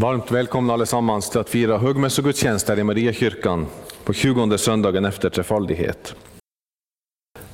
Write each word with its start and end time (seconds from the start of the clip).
Varmt 0.00 0.30
välkomna 0.30 0.72
allesammans 0.72 1.30
till 1.30 1.40
att 1.40 1.48
fira 1.48 1.78
högmässogudstjänst 1.78 2.68
här 2.68 2.78
i 2.78 2.84
Mariakyrkan 2.84 3.66
på 4.04 4.12
20 4.12 4.58
söndagen 4.58 5.04
efter 5.04 5.30
trefaldighet. 5.30 6.14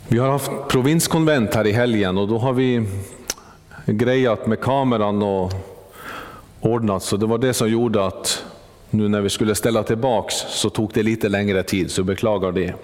Vi 0.09 0.19
har 0.19 0.31
haft 0.31 0.51
provinskonvent 0.69 1.55
här 1.55 1.67
i 1.67 1.73
helgen 1.73 2.19
och 2.19 2.29
då 2.29 2.39
har 2.39 2.53
vi 2.53 2.87
grejat 3.87 4.47
med 4.47 4.61
kameran 4.61 5.23
och 5.23 5.53
ordnat 6.61 7.03
så 7.03 7.17
det 7.17 7.27
var 7.27 7.39
det 7.39 7.55
som 7.55 7.71
gjorde 7.71 8.07
att 8.07 8.45
nu 8.91 9.09
när 9.09 9.21
vi 9.21 9.31
skulle 9.31 9.55
ställa 9.55 9.83
tillbaks 9.83 10.35
så 10.35 10.71
tog 10.71 10.91
det 10.95 11.03
lite 11.03 11.29
längre 11.29 11.63
tid 11.63 11.91
så 11.91 12.01
jag 12.01 12.07
beklagar 12.07 12.53
det. 12.53 12.75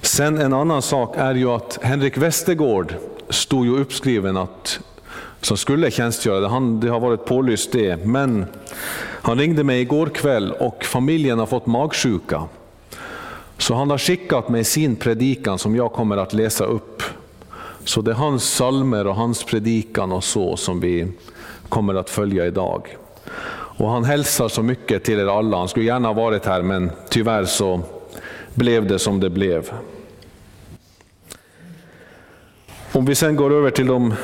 Sen 0.00 0.38
en 0.38 0.52
annan 0.52 0.82
sak 0.82 1.16
är 1.16 1.34
ju 1.34 1.50
att 1.50 1.78
Henrik 1.82 2.16
Westergård 2.16 2.94
stod 3.28 3.66
ju 3.66 3.78
uppskriven 3.78 4.36
att 4.36 4.80
som 5.42 5.56
skulle 5.56 5.90
tjänstgöra. 5.90 6.48
Han, 6.48 6.80
det 6.80 6.88
har 6.88 7.00
varit 7.00 7.24
pålyst 7.24 7.72
det. 7.72 8.06
Men 8.06 8.46
han 9.22 9.38
ringde 9.38 9.64
mig 9.64 9.80
igår 9.80 10.06
kväll 10.06 10.52
och 10.52 10.84
familjen 10.84 11.38
har 11.38 11.46
fått 11.46 11.66
magsjuka. 11.66 12.42
Så 13.58 13.74
han 13.74 13.90
har 13.90 13.98
skickat 13.98 14.48
mig 14.48 14.64
sin 14.64 14.96
predikan 14.96 15.58
som 15.58 15.76
jag 15.76 15.92
kommer 15.92 16.16
att 16.16 16.32
läsa 16.32 16.64
upp. 16.64 17.02
Så 17.84 18.02
det 18.02 18.10
är 18.10 18.14
hans 18.14 18.44
salmer 18.44 19.06
och 19.06 19.16
hans 19.16 19.44
predikan 19.44 20.12
och 20.12 20.24
så 20.24 20.56
som 20.56 20.80
vi 20.80 21.08
kommer 21.68 21.94
att 21.94 22.10
följa 22.10 22.46
idag. 22.46 22.96
Och 23.54 23.90
han 23.90 24.04
hälsar 24.04 24.48
så 24.48 24.62
mycket 24.62 25.04
till 25.04 25.20
er 25.20 25.38
alla. 25.38 25.56
Han 25.56 25.68
skulle 25.68 25.86
gärna 25.86 26.08
ha 26.08 26.12
varit 26.12 26.46
här 26.46 26.62
men 26.62 26.90
tyvärr 27.08 27.44
så 27.44 27.80
blev 28.54 28.86
det 28.86 28.98
som 28.98 29.20
det 29.20 29.30
blev. 29.30 29.72
Om 32.92 33.04
vi 33.04 33.14
sen 33.14 33.36
går 33.36 33.52
över 33.52 33.70
till 33.70 33.86
de 33.86 34.14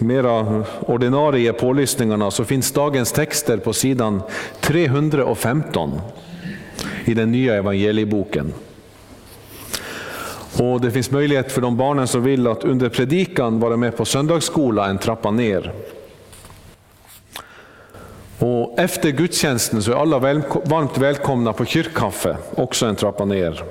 mera 0.00 0.64
ordinarie 0.80 1.52
pålyssningarna 1.52 2.30
så 2.30 2.44
finns 2.44 2.72
dagens 2.72 3.12
texter 3.12 3.56
på 3.56 3.72
sidan 3.72 4.22
315 4.60 6.00
i 7.04 7.14
den 7.14 7.32
nya 7.32 7.54
evangelieboken. 7.54 8.52
Och 10.58 10.80
Det 10.80 10.90
finns 10.90 11.10
möjlighet 11.10 11.52
för 11.52 11.60
de 11.60 11.76
barnen 11.76 12.08
som 12.08 12.22
vill 12.22 12.46
att 12.46 12.64
under 12.64 12.88
predikan 12.88 13.60
vara 13.60 13.76
med 13.76 13.96
på 13.96 14.04
söndagsskola 14.04 14.86
en 14.86 14.98
trappa 14.98 15.30
ner. 15.30 15.72
Och 18.38 18.78
efter 18.78 19.10
gudstjänsten 19.10 19.82
så 19.82 19.92
är 19.92 19.96
alla 19.96 20.18
varmt 20.18 20.98
välkomna 20.98 21.52
på 21.52 21.64
kyrkkaffe, 21.64 22.36
också 22.54 22.86
en 22.86 22.96
trappa 22.96 23.24
ner. 23.24 23.64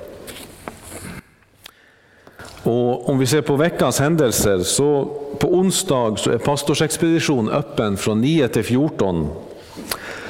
Och 2.62 3.08
om 3.08 3.18
vi 3.18 3.26
ser 3.26 3.42
på 3.42 3.56
veckans 3.56 4.00
händelser 4.00 4.58
så 4.58 5.04
på 5.38 5.54
onsdag 5.54 6.18
så 6.18 6.30
är 6.30 6.38
pastorsexpedition 6.38 7.48
öppen 7.48 7.96
från 7.96 8.20
9 8.20 8.48
till 8.48 8.64
14. 8.64 9.28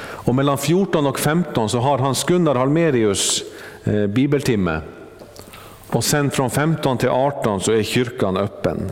Och 0.03 0.35
mellan 0.35 0.57
14 0.57 1.07
och 1.07 1.19
15 1.19 1.69
så 1.69 1.79
har 1.79 1.97
Hans 1.97 2.23
Gunnar 2.23 2.55
Halmerius 2.55 3.43
eh, 3.83 4.07
bibeltimme. 4.07 4.81
Och 5.87 6.03
sen 6.03 6.31
från 6.31 6.49
15 6.49 6.97
till 6.97 7.09
18 7.09 7.61
så 7.61 7.71
är 7.71 7.83
kyrkan 7.83 8.37
öppen. 8.37 8.91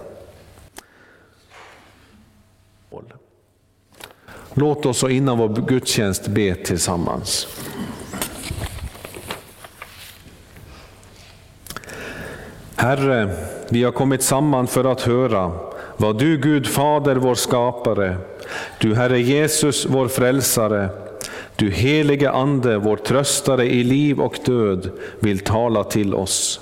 Låt 4.54 4.86
oss 4.86 5.04
innan 5.04 5.38
vår 5.38 5.50
gudstjänst 5.68 6.28
be 6.28 6.56
tillsammans. 6.56 7.48
Herre, 12.80 13.30
vi 13.70 13.84
har 13.84 13.92
kommit 13.92 14.22
samman 14.22 14.68
för 14.68 14.92
att 14.92 15.02
höra 15.02 15.52
vad 15.98 16.20
du 16.20 16.38
Gud 16.38 16.68
Fader, 16.68 17.16
vår 17.16 17.36
skapare, 17.36 18.18
du 18.80 18.96
Herre 18.96 19.20
Jesus, 19.20 19.86
vår 19.90 20.08
frälsare, 20.08 20.90
du 21.56 21.72
helige 21.72 22.32
Ande, 22.32 22.78
vår 22.78 22.96
tröstare 22.96 23.66
i 23.66 23.84
liv 23.84 24.20
och 24.20 24.40
död, 24.46 24.90
vill 25.20 25.40
tala 25.40 25.84
till 25.84 26.14
oss. 26.14 26.62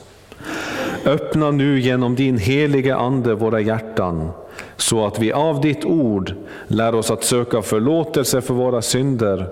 Öppna 1.06 1.52
nu 1.52 1.80
genom 1.80 2.16
din 2.16 2.38
helige 2.38 2.96
Ande 2.96 3.36
våra 3.36 3.60
hjärtan, 3.60 4.30
så 4.78 5.06
att 5.06 5.20
vi 5.20 5.32
av 5.32 5.62
ditt 5.62 5.86
ord 5.86 6.34
lär 6.68 6.96
oss 6.96 7.12
att 7.12 7.24
söka 7.24 7.62
förlåtelse 7.62 8.42
för 8.42 8.54
våra 8.54 8.82
synder, 8.82 9.48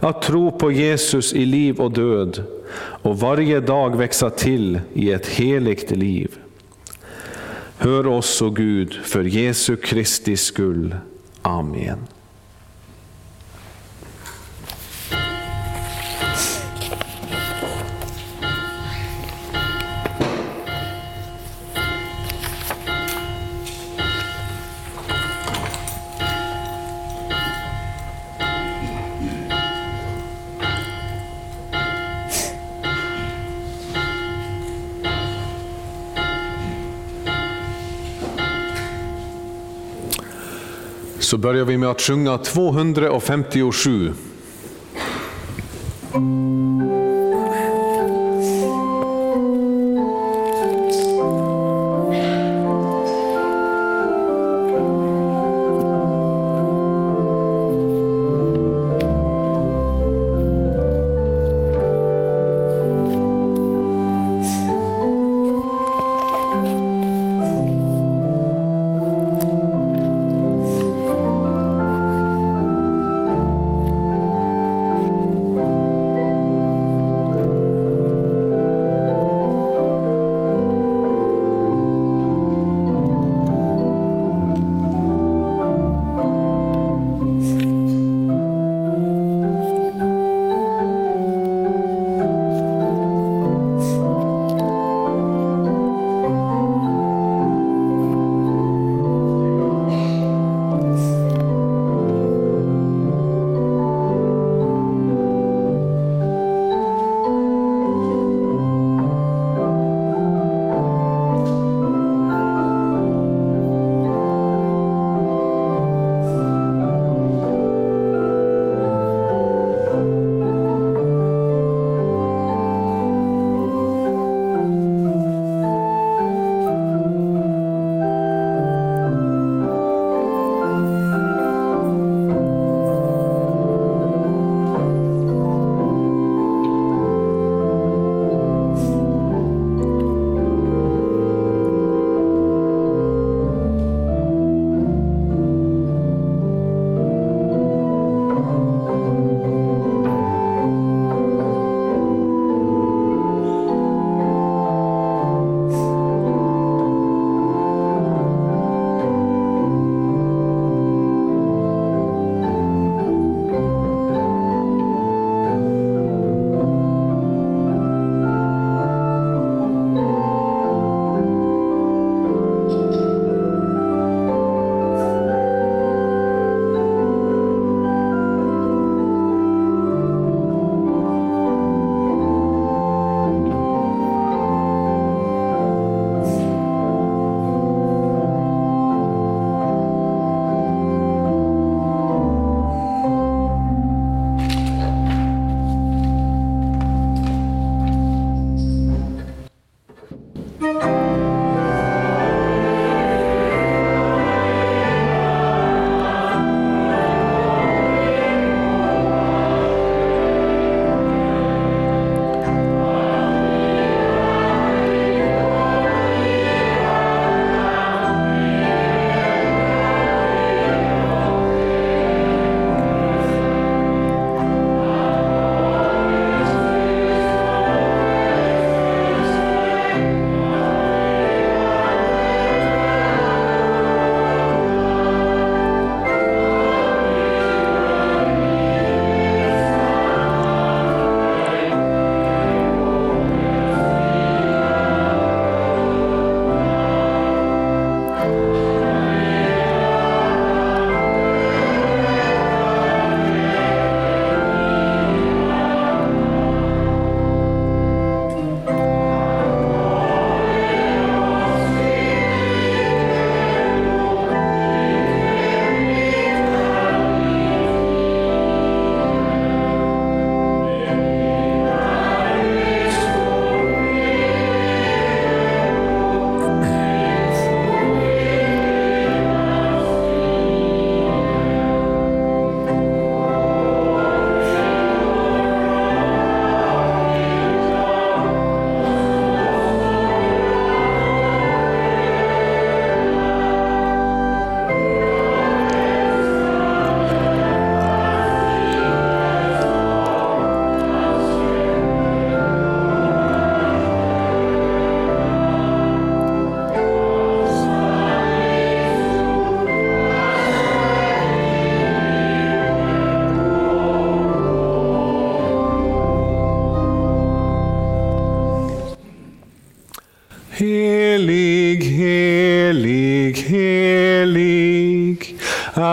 att 0.00 0.22
tro 0.22 0.58
på 0.58 0.72
Jesus 0.72 1.32
i 1.32 1.46
liv 1.46 1.80
och 1.80 1.92
död 1.92 2.44
och 2.74 3.20
varje 3.20 3.60
dag 3.60 3.96
växa 3.96 4.30
till 4.30 4.80
i 4.94 5.12
ett 5.12 5.26
heligt 5.26 5.90
liv. 5.90 6.30
Hör 7.78 8.06
oss, 8.06 8.42
o 8.42 8.50
Gud, 8.50 8.92
för 8.92 9.24
Jesu 9.24 9.76
Kristi 9.76 10.36
skull. 10.36 10.96
Amen. 11.42 11.98
Börjar 41.46 41.64
vi 41.64 41.78
med 41.78 41.88
att 41.88 42.00
sjunga 42.00 42.38
257. 42.38 44.12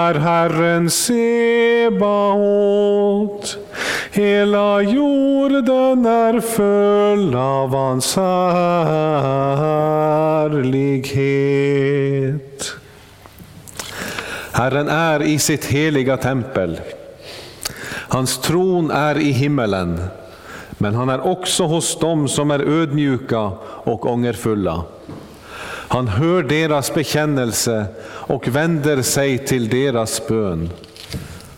Är 0.09 0.15
Herren 0.15 0.89
Sebaot. 0.89 1.97
Hela 4.11 4.81
jorden 4.81 6.05
är 6.05 6.39
full 6.39 7.35
av 7.35 7.69
hans 7.69 8.15
härlighet. 8.15 9.83
Herren 14.51 14.87
är 14.89 15.23
i 15.23 15.39
sitt 15.39 15.65
heliga 15.65 16.17
tempel. 16.17 16.81
Hans 17.87 18.37
tron 18.37 18.91
är 18.91 19.17
i 19.17 19.31
himmelen, 19.31 20.03
men 20.77 20.95
han 20.95 21.09
är 21.09 21.27
också 21.27 21.63
hos 21.63 21.99
dem 21.99 22.27
som 22.27 22.51
är 22.51 22.59
ödmjuka 22.59 23.51
och 23.65 24.05
ångerfulla. 24.05 24.83
Han 25.93 26.07
hör 26.07 26.43
deras 26.43 26.93
bekännelse 26.93 27.85
och 28.05 28.47
vänder 28.47 29.01
sig 29.01 29.37
till 29.37 29.69
deras 29.69 30.27
bön. 30.27 30.69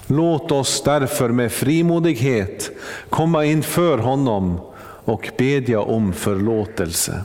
Låt 0.08 0.52
oss 0.52 0.84
därför 0.86 1.30
med 1.30 1.52
frimodighet 1.52 2.72
komma 3.10 3.46
inför 3.46 3.98
honom 3.98 4.60
och 5.06 5.30
bedja 5.38 5.80
om 5.80 6.14
förlåtelse. 6.14 7.24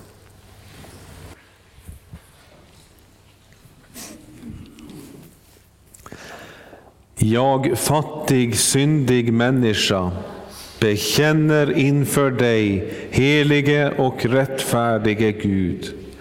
Jag, 7.16 7.78
fattig, 7.78 8.56
syndig 8.56 9.32
människa, 9.32 10.10
bekänner 10.80 11.78
inför 11.78 12.30
dig, 12.30 12.92
helige 13.10 13.90
och 13.90 14.26
rättfärdige 14.26 15.32
Gud, 15.32 15.99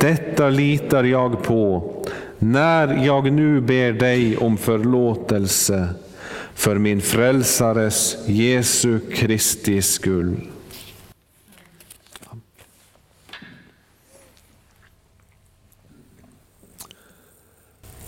Detta 0.00 0.48
litar 0.48 1.04
jag 1.04 1.42
på 1.42 1.92
när 2.38 3.04
jag 3.06 3.32
nu 3.32 3.60
ber 3.60 3.92
dig 3.92 4.36
om 4.36 4.56
förlåtelse 4.56 5.88
för 6.54 6.78
min 6.78 7.00
frälsares 7.00 8.16
Jesu 8.26 9.00
Kristi 9.14 9.82
skull. 9.82 10.36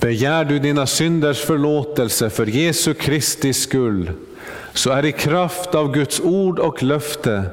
Begär 0.00 0.44
du 0.44 0.58
dina 0.58 0.86
synders 0.86 1.40
förlåtelse 1.40 2.30
för 2.30 2.46
Jesu 2.46 2.94
Kristi 2.94 3.52
skull, 3.52 4.10
så 4.72 4.90
är 4.90 5.04
i 5.04 5.12
kraft 5.12 5.74
av 5.74 5.92
Guds 5.92 6.20
ord 6.20 6.58
och 6.58 6.82
löfte 6.82 7.44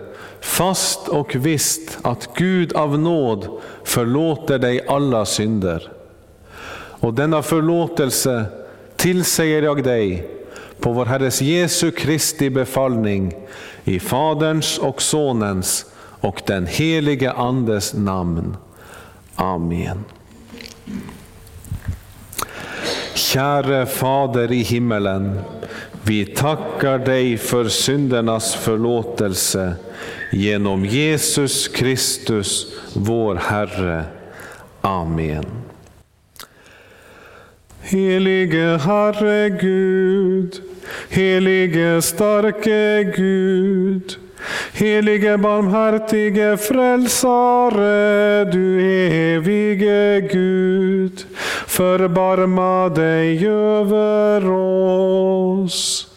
fast 0.41 1.07
och 1.07 1.35
visst 1.35 1.97
att 2.01 2.29
Gud 2.35 2.73
av 2.73 2.99
nåd 2.99 3.47
förlåter 3.83 4.59
dig 4.59 4.87
alla 4.87 5.25
synder. 5.25 5.91
Och 6.99 7.13
denna 7.13 7.41
förlåtelse 7.41 8.45
tillsäger 8.95 9.63
jag 9.63 9.83
dig 9.83 10.29
på 10.79 10.91
vår 10.91 11.05
Herres 11.05 11.41
Jesu 11.41 11.91
Kristi 11.91 12.49
befallning 12.49 13.35
i 13.83 13.99
Faderns 13.99 14.77
och 14.77 15.01
Sonens 15.01 15.85
och 16.19 16.41
den 16.45 16.65
helige 16.65 17.31
Andes 17.31 17.93
namn. 17.93 18.57
Amen. 19.35 20.03
Käre 23.13 23.85
Fader 23.85 24.51
i 24.51 24.61
himmelen, 24.61 25.39
vi 26.03 26.25
tackar 26.25 26.99
dig 26.99 27.37
för 27.37 27.67
syndernas 27.67 28.55
förlåtelse 28.55 29.75
genom 30.31 30.85
Jesus 30.85 31.67
Kristus, 31.67 32.67
vår 32.93 33.35
Herre. 33.35 34.03
Amen. 34.81 35.43
Helige 37.81 38.77
Herre 38.77 39.49
Gud, 39.49 40.61
helige 41.09 42.01
starke 42.01 43.03
Gud, 43.15 44.17
helige 44.73 45.37
barmhärtige 45.37 46.57
frälsare, 46.57 48.45
du 48.51 48.81
evige 49.11 50.21
Gud, 50.31 51.25
förbarma 51.67 52.89
dig 52.89 53.47
över 53.47 54.51
oss. 54.51 56.07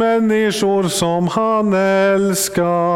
Människor 0.00 0.82
som 0.82 1.28
han 1.28 1.72
älskar. 1.72 2.89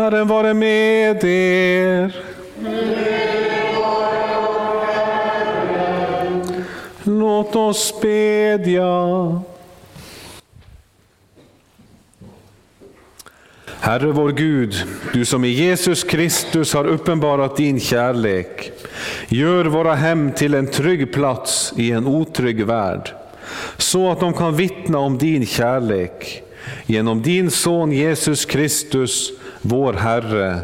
Herren 0.00 0.28
vare 0.28 0.54
med 0.54 1.24
er. 1.24 2.12
Låt 7.04 7.56
oss 7.56 7.94
bedja. 8.02 9.42
Herre 13.80 14.12
vår 14.12 14.32
Gud, 14.32 14.74
du 15.12 15.24
som 15.24 15.44
i 15.44 15.48
Jesus 15.48 16.04
Kristus 16.04 16.72
har 16.74 16.86
uppenbarat 16.86 17.56
din 17.56 17.80
kärlek, 17.80 18.72
gör 19.28 19.64
våra 19.64 19.94
hem 19.94 20.32
till 20.32 20.54
en 20.54 20.66
trygg 20.66 21.12
plats 21.12 21.72
i 21.76 21.92
en 21.92 22.06
otrygg 22.06 22.64
värld, 22.64 23.12
så 23.76 24.12
att 24.12 24.20
de 24.20 24.32
kan 24.32 24.56
vittna 24.56 24.98
om 24.98 25.18
din 25.18 25.46
kärlek. 25.46 26.42
Genom 26.86 27.22
din 27.22 27.50
son 27.50 27.92
Jesus 27.92 28.44
Kristus, 28.44 29.39
vår 29.62 29.92
Herre. 29.92 30.60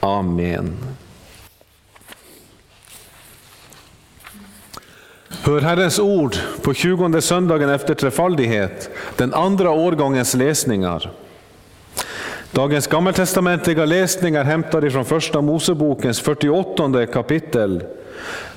Amen. 0.00 0.76
Hör 5.42 5.60
Herrens 5.60 5.98
ord 5.98 6.36
på 6.62 6.74
tjugonde 6.74 7.22
söndagen 7.22 7.68
efter 7.68 7.94
trefaldighet, 7.94 8.90
den 9.16 9.34
andra 9.34 9.70
årgångens 9.70 10.34
läsningar. 10.34 11.10
Dagens 12.52 12.86
gammaltestamentliga 12.86 13.84
läsningar 13.84 14.44
hämtar 14.44 14.90
från 14.90 15.04
Första 15.04 15.40
Mosebokens 15.40 16.20
48 16.20 17.06
kapitel. 17.06 17.84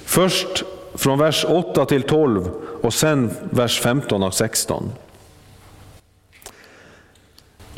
Först 0.05 0.63
från 0.93 1.19
vers 1.19 1.45
8 1.49 1.85
till 1.85 2.03
12 2.03 2.49
och 2.81 2.93
sen 2.93 3.31
vers 3.49 3.79
15 3.79 4.23
och 4.23 4.33
16. 4.33 4.91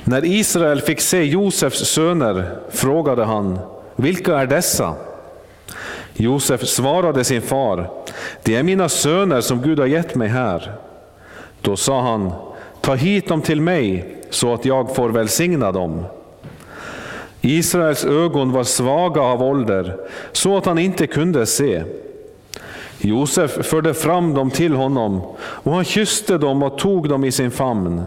När 0.07 0.25
Israel 0.25 0.81
fick 0.81 1.01
se 1.01 1.23
Josefs 1.23 1.79
söner 1.79 2.59
frågade 2.69 3.23
han, 3.23 3.59
vilka 3.95 4.37
är 4.37 4.47
dessa? 4.47 4.93
Josef 6.13 6.65
svarade 6.65 7.23
sin 7.23 7.41
far, 7.41 7.89
det 8.43 8.55
är 8.55 8.63
mina 8.63 8.89
söner 8.89 9.41
som 9.41 9.61
Gud 9.61 9.79
har 9.79 9.85
gett 9.85 10.15
mig 10.15 10.27
här. 10.27 10.71
Då 11.61 11.75
sa 11.75 12.01
han, 12.01 12.31
ta 12.81 12.95
hit 12.95 13.27
dem 13.27 13.41
till 13.41 13.61
mig 13.61 14.17
så 14.29 14.53
att 14.53 14.65
jag 14.65 14.95
får 14.95 15.09
välsigna 15.09 15.71
dem. 15.71 16.05
Israels 17.41 18.05
ögon 18.05 18.51
var 18.51 18.63
svaga 18.63 19.21
av 19.21 19.43
ålder, 19.43 19.97
så 20.31 20.57
att 20.57 20.65
han 20.65 20.79
inte 20.79 21.07
kunde 21.07 21.45
se. 21.45 21.83
Josef 22.97 23.51
förde 23.51 23.93
fram 23.93 24.33
dem 24.33 24.51
till 24.51 24.73
honom, 24.73 25.21
och 25.37 25.71
han 25.71 25.83
kysste 25.83 26.37
dem 26.37 26.63
och 26.63 26.77
tog 26.77 27.09
dem 27.09 27.25
i 27.25 27.31
sin 27.31 27.51
famn. 27.51 28.03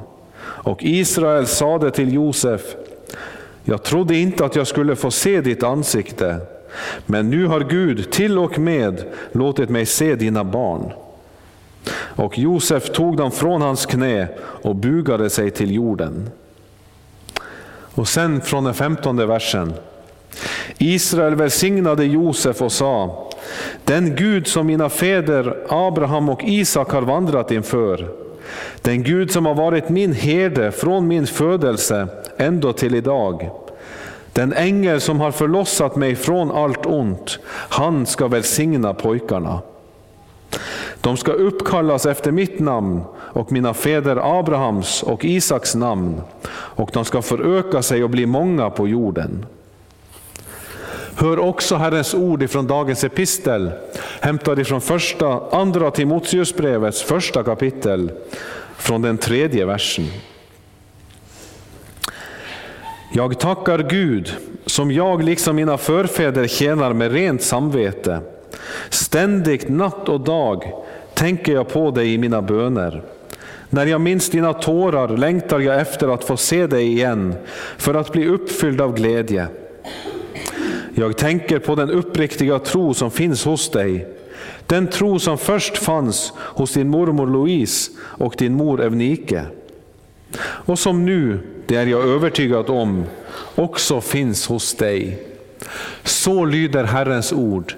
Och 0.68 0.82
Israel 0.82 1.46
sade 1.46 1.90
till 1.90 2.14
Josef, 2.14 2.60
jag 3.64 3.82
trodde 3.82 4.16
inte 4.16 4.44
att 4.44 4.56
jag 4.56 4.66
skulle 4.66 4.96
få 4.96 5.10
se 5.10 5.40
ditt 5.40 5.62
ansikte, 5.62 6.36
men 7.06 7.30
nu 7.30 7.46
har 7.46 7.60
Gud 7.60 8.10
till 8.10 8.38
och 8.38 8.58
med 8.58 9.04
låtit 9.32 9.68
mig 9.68 9.86
se 9.86 10.14
dina 10.14 10.44
barn. 10.44 10.92
Och 11.92 12.38
Josef 12.38 12.90
tog 12.92 13.16
dem 13.16 13.30
från 13.30 13.62
hans 13.62 13.86
knä 13.86 14.28
och 14.40 14.76
bugade 14.76 15.30
sig 15.30 15.50
till 15.50 15.74
jorden. 15.74 16.30
Och 17.94 18.08
sen 18.08 18.40
från 18.40 18.64
den 18.64 18.74
femtonde 18.74 19.26
versen. 19.26 19.72
Israel 20.78 21.34
välsignade 21.34 22.04
Josef 22.04 22.62
och 22.62 22.72
sa, 22.72 23.28
den 23.84 24.16
Gud 24.16 24.46
som 24.46 24.66
mina 24.66 24.88
fäder 24.88 25.56
Abraham 25.68 26.28
och 26.28 26.44
Isak 26.44 26.90
har 26.90 27.02
vandrat 27.02 27.50
inför, 27.50 28.27
den 28.82 29.02
Gud 29.02 29.30
som 29.30 29.46
har 29.46 29.54
varit 29.54 29.88
min 29.88 30.12
herde 30.12 30.72
från 30.72 31.08
min 31.08 31.26
födelse 31.26 32.08
ända 32.36 32.72
till 32.72 32.94
idag, 32.94 33.50
den 34.32 34.52
ängel 34.52 35.00
som 35.00 35.20
har 35.20 35.30
förlossat 35.30 35.96
mig 35.96 36.16
från 36.16 36.50
allt 36.50 36.86
ont, 36.86 37.38
han 37.48 38.06
ska 38.06 38.28
välsigna 38.28 38.94
pojkarna. 38.94 39.60
De 41.00 41.16
ska 41.16 41.32
uppkallas 41.32 42.06
efter 42.06 42.32
mitt 42.32 42.60
namn 42.60 43.00
och 43.16 43.52
mina 43.52 43.74
fäder 43.74 44.38
Abrahams 44.38 45.02
och 45.02 45.24
Isaks 45.24 45.74
namn, 45.74 46.20
och 46.50 46.90
de 46.92 47.04
ska 47.04 47.22
föröka 47.22 47.82
sig 47.82 48.04
och 48.04 48.10
bli 48.10 48.26
många 48.26 48.70
på 48.70 48.88
jorden. 48.88 49.46
Hör 51.20 51.38
också 51.38 51.76
Herrens 51.76 52.14
ord 52.14 52.42
ifrån 52.42 52.66
dagens 52.66 53.04
epistel, 53.04 53.70
hämtad 54.20 54.58
ifrån 54.58 54.80
första, 54.80 55.40
andra 55.50 55.90
Timoteusbrevets 55.90 57.02
första 57.02 57.42
kapitel, 57.42 58.12
från 58.76 59.02
den 59.02 59.18
tredje 59.18 59.64
versen. 59.64 60.04
Jag 63.12 63.38
tackar 63.38 63.78
Gud, 63.78 64.32
som 64.66 64.92
jag 64.92 65.24
liksom 65.24 65.56
mina 65.56 65.78
förfäder 65.78 66.46
tjänar 66.46 66.92
med 66.92 67.12
rent 67.12 67.42
samvete. 67.42 68.20
Ständigt, 68.88 69.68
natt 69.68 70.08
och 70.08 70.20
dag, 70.20 70.72
tänker 71.14 71.52
jag 71.52 71.68
på 71.68 71.90
dig 71.90 72.14
i 72.14 72.18
mina 72.18 72.42
böner. 72.42 73.02
När 73.70 73.86
jag 73.86 74.00
minns 74.00 74.30
dina 74.30 74.52
tårar 74.52 75.08
längtar 75.08 75.60
jag 75.60 75.80
efter 75.80 76.14
att 76.14 76.24
få 76.24 76.36
se 76.36 76.66
dig 76.66 76.86
igen, 76.86 77.34
för 77.78 77.94
att 77.94 78.12
bli 78.12 78.28
uppfylld 78.28 78.80
av 78.80 78.94
glädje. 78.94 79.48
Jag 80.98 81.16
tänker 81.16 81.58
på 81.58 81.74
den 81.74 81.90
uppriktiga 81.90 82.58
tro 82.58 82.94
som 82.94 83.10
finns 83.10 83.44
hos 83.44 83.70
dig, 83.70 84.06
den 84.66 84.86
tro 84.86 85.18
som 85.18 85.38
först 85.38 85.78
fanns 85.78 86.32
hos 86.36 86.72
din 86.72 86.88
mormor 86.88 87.26
Louise 87.26 87.90
och 88.00 88.34
din 88.38 88.54
mor 88.54 88.82
Evnike, 88.82 89.44
och 90.40 90.78
som 90.78 91.04
nu, 91.04 91.38
det 91.66 91.76
är 91.76 91.86
jag 91.86 92.08
övertygad 92.08 92.70
om, 92.70 93.04
också 93.54 94.00
finns 94.00 94.46
hos 94.46 94.74
dig. 94.74 95.26
Så 96.02 96.44
lyder 96.44 96.84
Herrens 96.84 97.32
ord. 97.32 97.74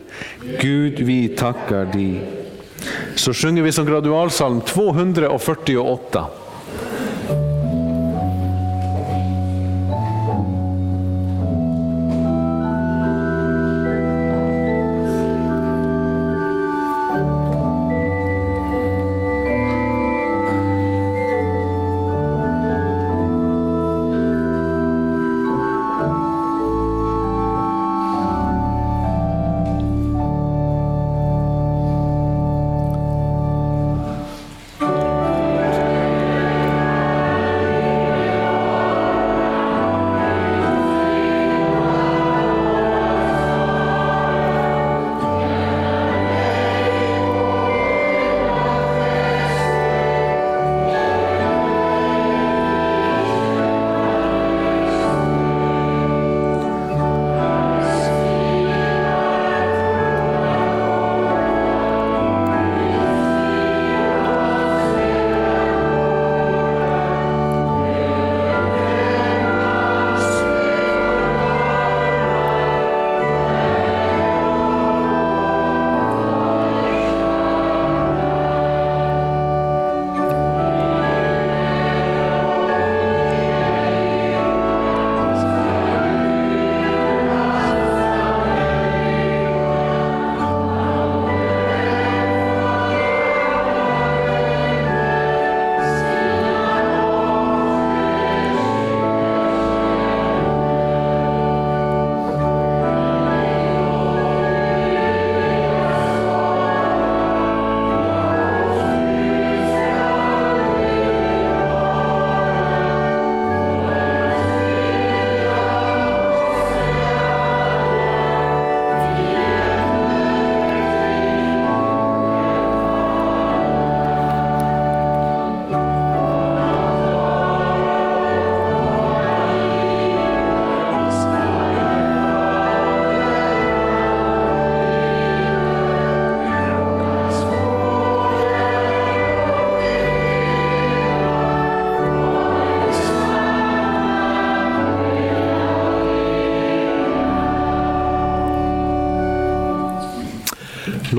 Gud, 0.60 1.00
vi 1.00 1.28
tackar 1.28 1.84
dig. 1.84 2.20
Så 3.14 3.34
sjunger 3.34 3.62
vi 3.62 3.72
som 3.72 3.86
gradualsalm 3.86 4.60
248. 4.60 6.26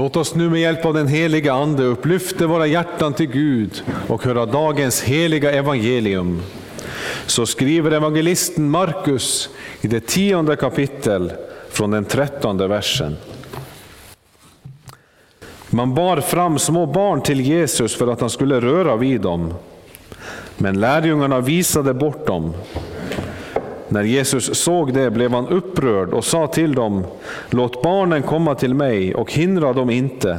Låt 0.02 0.16
oss 0.16 0.36
nu 0.36 0.50
med 0.50 0.62
hjälp 0.62 0.86
av 0.86 0.94
den 0.94 1.08
heliga 1.08 1.54
Ande 1.54 1.84
upplyfta 1.84 2.48
våra 2.48 2.68
hjärtan 2.68 3.14
till 3.14 3.26
Gud 3.26 3.84
och 4.08 4.24
höra 4.24 4.46
dagens 4.46 5.02
heliga 5.02 5.52
evangelium. 5.52 6.42
Så 7.26 7.46
skriver 7.46 7.92
evangelisten 7.92 8.70
Markus 8.70 9.50
i 9.82 9.88
det 9.88 10.00
tionde 10.00 10.56
kapitel 10.56 11.32
från 11.70 11.92
den 11.92 12.06
trettonde 12.06 12.68
versen. 12.68 13.16
Man 15.70 15.96
bar 15.96 16.22
fram 16.22 16.60
små 16.60 16.86
barn 16.86 17.22
till 17.22 17.42
Jesus 17.42 17.96
för 17.96 18.08
att 18.08 18.22
han 18.22 18.30
skulle 18.30 18.62
röra 18.62 18.96
vid 18.96 19.22
dem. 19.22 19.54
Men 20.58 20.80
lärjungarna 20.80 21.40
visade 21.40 21.94
bort 21.94 22.28
dem. 22.28 22.54
När 23.92 24.04
Jesus 24.04 24.56
såg 24.64 24.94
det 24.94 25.12
blev 25.12 25.32
han 25.32 25.48
upprörd 25.48 26.10
och 26.10 26.26
sa 26.26 26.48
till 26.48 26.76
dem, 26.76 27.04
låt 27.82 27.84
barnen 27.84 28.22
komma 28.22 28.56
till 28.56 28.74
mig 28.74 29.16
och 29.16 29.34
hindra 29.34 29.74
dem 29.74 29.90
inte, 29.90 30.38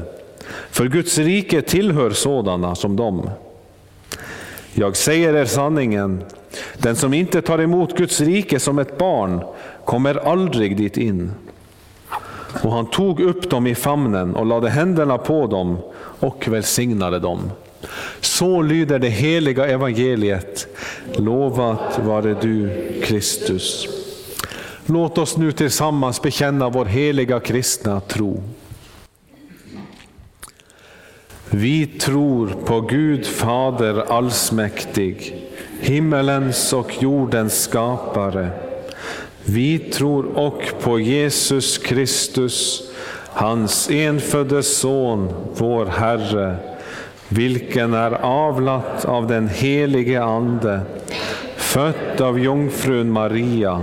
för 0.70 0.88
Guds 0.88 1.18
rike 1.18 1.62
tillhör 1.62 2.11
sådana 2.11 2.74
som 2.74 2.96
dem. 2.96 3.31
Jag 4.74 4.96
säger 4.96 5.35
er 5.35 5.44
sanningen, 5.44 6.24
den 6.78 6.96
som 6.96 7.14
inte 7.14 7.42
tar 7.42 7.61
emot 7.61 7.96
Guds 7.96 8.20
rike 8.20 8.61
som 8.61 8.78
ett 8.78 8.98
barn 8.98 9.42
kommer 9.85 10.14
aldrig 10.14 10.76
dit 10.76 10.96
in. 10.96 11.33
Och 12.62 12.72
han 12.72 12.90
tog 12.90 13.20
upp 13.20 13.50
dem 13.50 13.66
i 13.66 13.74
famnen 13.74 14.37
och 14.37 14.46
lade 14.46 14.70
händerna 14.70 15.18
på 15.18 15.46
dem 15.46 15.78
och 16.20 16.48
välsignade 16.48 17.18
dem. 17.18 17.50
Så 18.20 18.62
lyder 18.62 18.98
det 18.98 19.09
heliga 19.09 19.66
evangeliet. 19.66 20.66
Lovat 21.16 21.98
vare 21.98 22.37
du, 22.40 22.70
Kristus. 23.05 24.02
Låt 24.87 25.18
oss 25.18 25.37
nu 25.37 25.53
tillsammans 25.53 26.23
bekänna 26.23 26.68
vår 26.68 26.85
heliga 26.85 27.40
kristna 27.40 28.01
tro. 28.01 28.42
Vi 31.51 31.87
tror 31.87 32.49
på 32.64 32.81
Gud 32.81 33.27
Fader 33.27 34.12
allsmäktig, 34.12 35.37
himmelens 35.81 36.73
och 36.73 37.03
jordens 37.03 37.62
skapare. 37.62 38.51
Vi 39.45 39.79
tror 39.79 40.38
och 40.38 40.62
på 40.83 41.01
Jesus 41.01 41.79
Kristus, 41.79 42.83
hans 43.33 43.90
enfödde 43.90 44.62
Son, 44.62 45.33
vår 45.57 45.87
Herre, 45.87 46.57
vilken 47.29 47.95
är 47.95 48.11
avlat 48.25 49.05
av 49.05 49.27
den 49.27 49.49
helige 49.49 50.23
Ande, 50.23 50.81
född 51.57 52.21
av 52.21 52.38
jungfrun 52.38 53.12
Maria, 53.12 53.83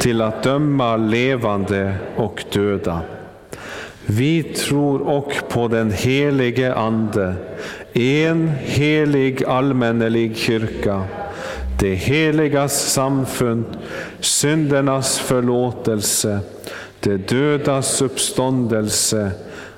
till 0.00 0.22
att 0.22 0.42
döma 0.42 0.96
levande 0.96 1.94
och 2.16 2.44
döda. 2.52 3.00
Vi 4.06 4.42
tror 4.42 5.00
och 5.00 5.32
på 5.48 5.68
den 5.68 5.90
helige 5.90 6.74
Ande, 6.74 7.34
en 7.92 8.48
helig 8.48 9.44
allmännelig 9.44 10.36
kyrka, 10.36 11.02
det 11.80 11.94
heligas 11.94 12.92
samfund, 12.92 13.64
syndernas 14.20 15.18
förlåtelse, 15.18 16.40
det 17.00 17.16
dödas 17.16 18.02
uppståndelse 18.02 19.30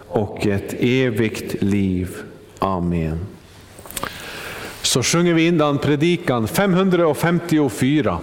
och 0.08 0.46
ett 0.46 0.74
evigt 0.80 1.62
liv. 1.62 2.16
Amen. 2.58 3.18
Så 4.82 5.02
sjunger 5.02 5.34
vi 5.34 5.46
innan 5.46 5.78
predikan 5.78 6.48
554. 6.48 8.18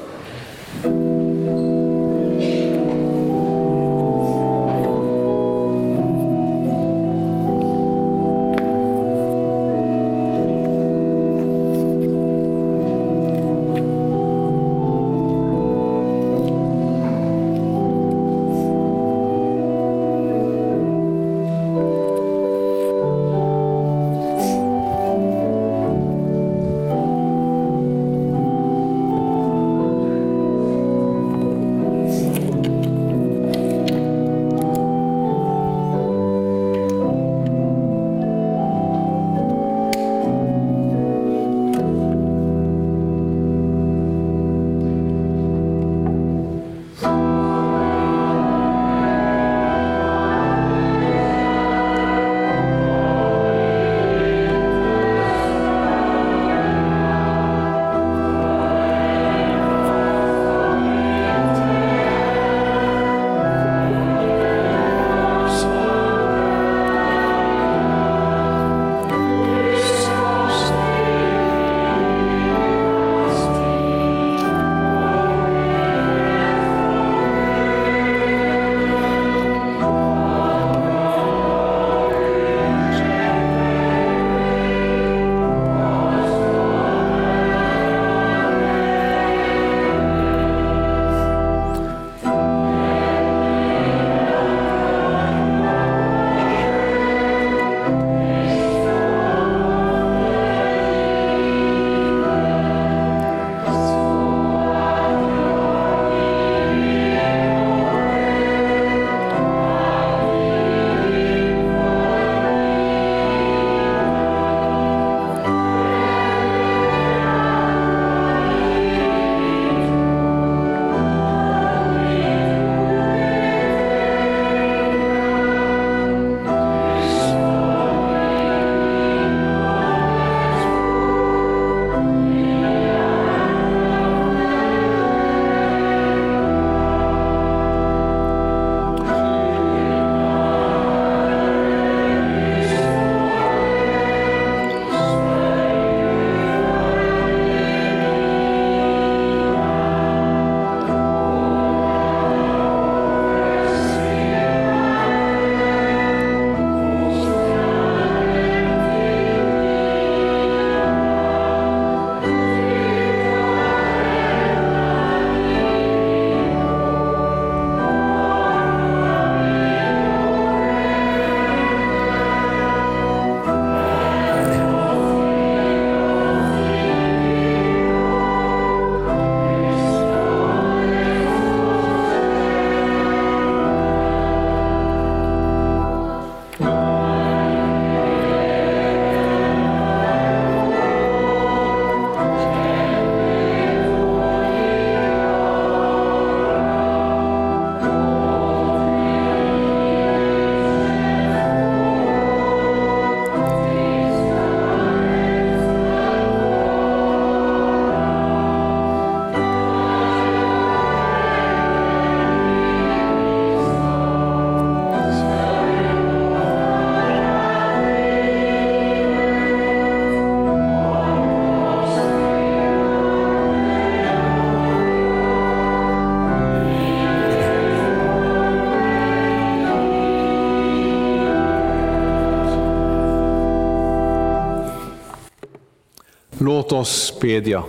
Oss 236.86 237.20
bedja. 237.22 237.64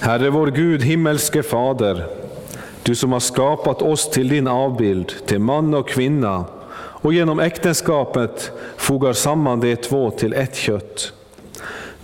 Herre 0.00 0.30
vår 0.30 0.46
Gud, 0.46 0.82
himmelske 0.82 1.42
Fader, 1.42 2.06
du 2.82 2.94
som 2.94 3.12
har 3.12 3.20
skapat 3.20 3.82
oss 3.82 4.10
till 4.10 4.28
din 4.28 4.48
avbild, 4.48 5.12
till 5.26 5.38
man 5.38 5.74
och 5.74 5.88
kvinna, 5.88 6.44
och 6.76 7.12
genom 7.12 7.40
äktenskapet 7.40 8.52
fogar 8.76 9.12
samman 9.12 9.60
de 9.60 9.76
två 9.76 10.10
till 10.10 10.32
ett 10.32 10.56
kött. 10.56 11.12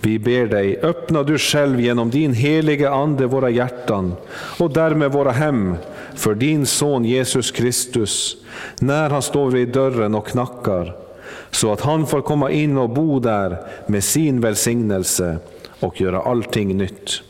Vi 0.01 0.19
ber 0.19 0.45
dig, 0.45 0.79
öppna 0.81 1.23
du 1.23 1.37
själv 1.37 1.81
genom 1.81 2.09
din 2.09 2.33
heliga 2.33 2.91
Ande 2.91 3.25
våra 3.27 3.49
hjärtan 3.49 4.15
och 4.59 4.73
därmed 4.73 5.11
våra 5.11 5.31
hem 5.31 5.75
för 6.15 6.35
din 6.35 6.65
son 6.65 7.05
Jesus 7.05 7.51
Kristus, 7.51 8.37
när 8.79 9.09
han 9.09 9.21
står 9.21 9.51
vid 9.51 9.67
dörren 9.67 10.15
och 10.15 10.27
knackar, 10.27 11.02
så 11.51 11.71
att 11.71 11.81
han 11.81 12.07
får 12.07 12.21
komma 12.21 12.51
in 12.51 12.77
och 12.77 12.89
bo 12.89 13.19
där 13.19 13.57
med 13.87 14.03
sin 14.03 14.41
välsignelse 14.41 15.37
och 15.79 16.01
göra 16.01 16.21
allting 16.21 16.77
nytt. 16.77 17.21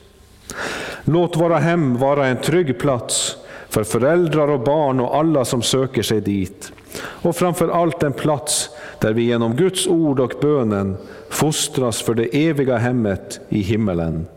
Låt 1.04 1.38
våra 1.38 1.58
hem 1.58 1.98
vara 1.98 2.28
en 2.28 2.38
trygg 2.38 2.80
plats 2.80 3.38
för 3.70 3.84
föräldrar 3.84 4.48
och 4.48 4.60
barn 4.60 5.00
och 5.00 5.16
alla 5.16 5.46
som 5.46 5.62
söker 5.62 6.04
sig 6.04 6.22
dit. 6.22 6.72
Och 6.98 7.36
framför 7.36 7.70
allt 7.70 8.04
en 8.04 8.14
plats 8.14 8.70
där 9.00 9.14
vi 9.14 9.24
genom 9.24 9.56
Guds 9.56 9.88
ord 9.88 10.20
och 10.20 10.34
bönen 10.42 10.98
fostras 11.30 12.02
för 12.02 12.14
det 12.14 12.48
eviga 12.48 12.78
hemmet 12.78 13.40
i 13.50 13.62
himmelen. 13.62 14.28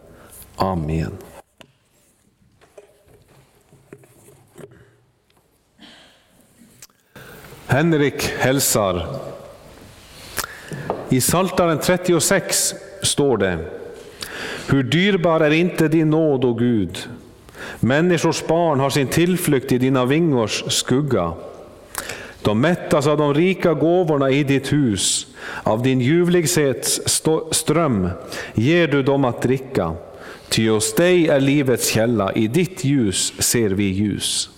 Amen. 0.57 1.13
Henrik 7.67 8.23
hälsar. 8.39 9.07
I 11.09 11.21
Saltaren 11.21 11.79
36 11.79 12.75
står 13.03 13.37
det 13.37 13.59
Hur 14.69 14.83
dyrbar 14.83 15.41
är 15.41 15.51
inte 15.51 15.89
din 15.89 16.11
nåd, 16.11 16.45
o 16.45 16.55
Gud? 16.55 17.09
Människors 17.81 18.47
barn 18.47 18.81
har 18.81 18.91
sin 18.91 19.07
tillflykt 19.07 19.73
i 19.73 19.79
dina 19.79 20.05
vingors 20.05 20.65
skugga. 20.69 21.33
De 22.43 22.61
mättas 22.61 23.07
av 23.07 23.19
de 23.19 23.35
rika 23.35 23.75
gåvorna 23.75 24.31
i 24.31 24.45
ditt 24.45 24.73
hus, 24.73 25.27
av 25.63 25.83
din 25.83 26.01
ljuvlighets 26.01 27.01
ström 27.51 28.11
ger 28.55 28.89
du 28.89 29.03
dem 29.03 29.25
att 29.25 29.43
dricka. 29.43 29.95
Ty 30.49 30.69
hos 30.69 30.95
dig 30.95 31.29
är 31.29 31.41
livets 31.41 31.89
källa, 31.89 32.33
i 32.33 32.49
ditt 32.49 32.85
ljus 32.85 33.33
ser 33.39 33.71
vi 33.71 33.85
ljus. 33.85 34.51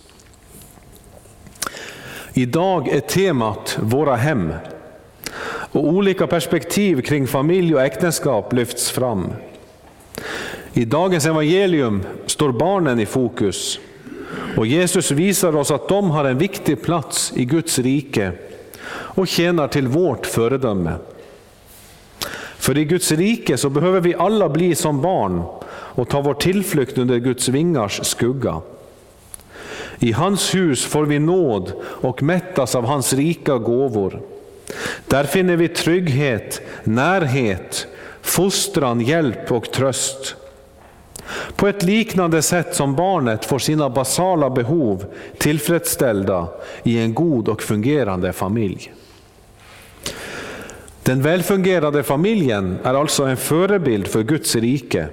Idag 2.32 2.88
är 2.88 3.00
temat 3.00 3.78
Våra 3.80 4.16
hem. 4.16 4.52
Och 5.72 5.88
olika 5.88 6.26
perspektiv 6.26 7.00
kring 7.00 7.26
familj 7.26 7.74
och 7.74 7.82
äktenskap 7.82 8.52
lyfts 8.52 8.90
fram. 8.90 9.32
I 10.72 10.84
dagens 10.84 11.26
evangelium 11.26 12.02
står 12.26 12.52
barnen 12.52 13.00
i 13.00 13.06
fokus. 13.06 13.78
Och 14.56 14.66
Jesus 14.66 15.10
visar 15.10 15.56
oss 15.56 15.70
att 15.70 15.88
de 15.88 16.10
har 16.10 16.24
en 16.24 16.38
viktig 16.38 16.82
plats 16.82 17.32
i 17.36 17.44
Guds 17.44 17.78
rike 17.78 18.32
och 18.90 19.28
tjänar 19.28 19.68
till 19.68 19.88
vårt 19.88 20.26
föredöme. 20.26 20.92
För 22.58 22.78
i 22.78 22.84
Guds 22.84 23.12
rike 23.12 23.56
så 23.56 23.70
behöver 23.70 24.00
vi 24.00 24.14
alla 24.14 24.48
bli 24.48 24.74
som 24.74 25.00
barn 25.02 25.42
och 25.70 26.08
ta 26.08 26.20
vår 26.20 26.34
tillflykt 26.34 26.98
under 26.98 27.18
Guds 27.18 27.48
vingars 27.48 28.00
skugga. 28.06 28.60
I 29.98 30.12
hans 30.12 30.54
hus 30.54 30.84
får 30.84 31.04
vi 31.04 31.18
nåd 31.18 31.72
och 31.82 32.22
mättas 32.22 32.74
av 32.74 32.84
hans 32.84 33.12
rika 33.12 33.58
gåvor. 33.58 34.20
Där 35.06 35.24
finner 35.24 35.56
vi 35.56 35.68
trygghet, 35.68 36.60
närhet, 36.84 37.86
fostran, 38.22 39.00
hjälp 39.00 39.52
och 39.52 39.72
tröst. 39.72 40.36
På 41.56 41.68
ett 41.68 41.82
liknande 41.82 42.42
sätt 42.42 42.74
som 42.74 42.94
barnet 42.94 43.44
får 43.44 43.58
sina 43.58 43.90
basala 43.90 44.50
behov 44.50 45.04
tillfredsställda 45.38 46.48
i 46.82 46.98
en 46.98 47.14
god 47.14 47.48
och 47.48 47.62
fungerande 47.62 48.32
familj. 48.32 48.92
Den 51.02 51.22
välfungerande 51.22 52.02
familjen 52.02 52.78
är 52.82 52.94
alltså 52.94 53.24
en 53.24 53.36
förebild 53.36 54.06
för 54.06 54.22
Guds 54.22 54.56
rike 54.56 55.06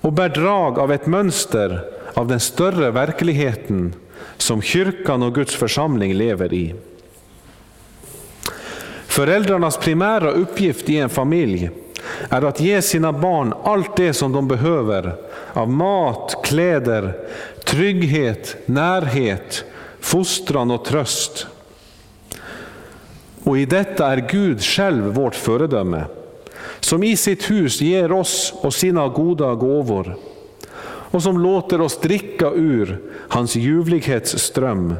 och 0.00 0.12
bär 0.12 0.28
drag 0.28 0.78
av 0.78 0.92
ett 0.92 1.06
mönster 1.06 1.84
av 2.14 2.28
den 2.28 2.40
större 2.40 2.90
verkligheten 2.90 3.94
som 4.36 4.62
kyrkan 4.62 5.22
och 5.22 5.34
Guds 5.34 5.54
församling 5.54 6.14
lever 6.14 6.52
i. 6.54 6.74
Föräldrarnas 9.14 9.76
primära 9.76 10.30
uppgift 10.30 10.88
i 10.88 10.98
en 10.98 11.08
familj 11.08 11.70
är 12.28 12.42
att 12.42 12.60
ge 12.60 12.82
sina 12.82 13.12
barn 13.12 13.54
allt 13.64 13.96
det 13.96 14.12
som 14.12 14.32
de 14.32 14.48
behöver 14.48 15.14
av 15.52 15.68
mat, 15.68 16.36
kläder, 16.44 17.12
trygghet, 17.64 18.56
närhet, 18.66 19.64
fostran 20.00 20.70
och 20.70 20.84
tröst. 20.84 21.46
Och 23.44 23.58
i 23.58 23.64
detta 23.66 24.12
är 24.12 24.28
Gud 24.30 24.62
själv 24.62 25.04
vårt 25.04 25.34
föredöme, 25.34 26.04
som 26.80 27.02
i 27.02 27.16
sitt 27.16 27.50
hus 27.50 27.80
ger 27.80 28.12
oss 28.12 28.54
och 28.56 28.74
sina 28.74 29.08
goda 29.08 29.54
gåvor 29.54 30.16
och 31.14 31.22
som 31.22 31.38
låter 31.38 31.80
oss 31.80 32.00
dricka 32.00 32.50
ur 32.50 33.00
hans 33.28 33.56
ljuvlighetsström, 33.56 34.94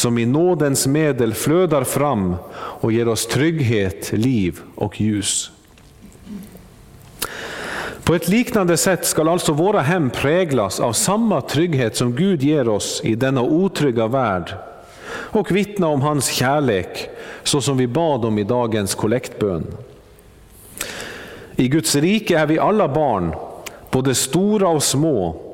som 0.00 0.18
i 0.18 0.26
nådens 0.26 0.86
medel 0.86 1.34
flödar 1.34 1.84
fram 1.84 2.34
och 2.54 2.92
ger 2.92 3.08
oss 3.08 3.26
trygghet, 3.26 4.12
liv 4.12 4.60
och 4.74 5.00
ljus. 5.00 5.50
På 8.04 8.14
ett 8.14 8.28
liknande 8.28 8.76
sätt 8.76 9.06
skall 9.06 9.28
alltså 9.28 9.52
våra 9.52 9.80
hem 9.80 10.10
präglas 10.10 10.80
av 10.80 10.92
samma 10.92 11.40
trygghet 11.40 11.96
som 11.96 12.16
Gud 12.16 12.42
ger 12.42 12.68
oss 12.68 13.00
i 13.04 13.14
denna 13.14 13.42
otrygga 13.42 14.06
värld 14.06 14.54
och 15.10 15.50
vittna 15.50 15.86
om 15.86 16.00
hans 16.00 16.26
kärlek 16.26 17.08
så 17.42 17.60
som 17.60 17.76
vi 17.76 17.86
bad 17.86 18.24
om 18.24 18.38
i 18.38 18.44
dagens 18.44 18.94
kollektbön. 18.94 19.66
I 21.56 21.68
Guds 21.68 21.96
rike 21.96 22.38
är 22.38 22.46
vi 22.46 22.58
alla 22.58 22.88
barn, 22.88 23.34
både 23.90 24.14
stora 24.14 24.68
och 24.68 24.82
små, 24.82 25.49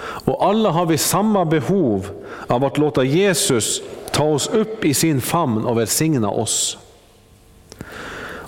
och 0.00 0.44
alla 0.46 0.70
har 0.70 0.86
vi 0.86 0.98
samma 0.98 1.44
behov 1.44 2.06
av 2.46 2.64
att 2.64 2.78
låta 2.78 3.04
Jesus 3.04 3.82
ta 4.10 4.24
oss 4.24 4.48
upp 4.48 4.84
i 4.84 4.94
sin 4.94 5.20
famn 5.20 5.64
och 5.64 5.78
välsigna 5.78 6.30
oss. 6.30 6.78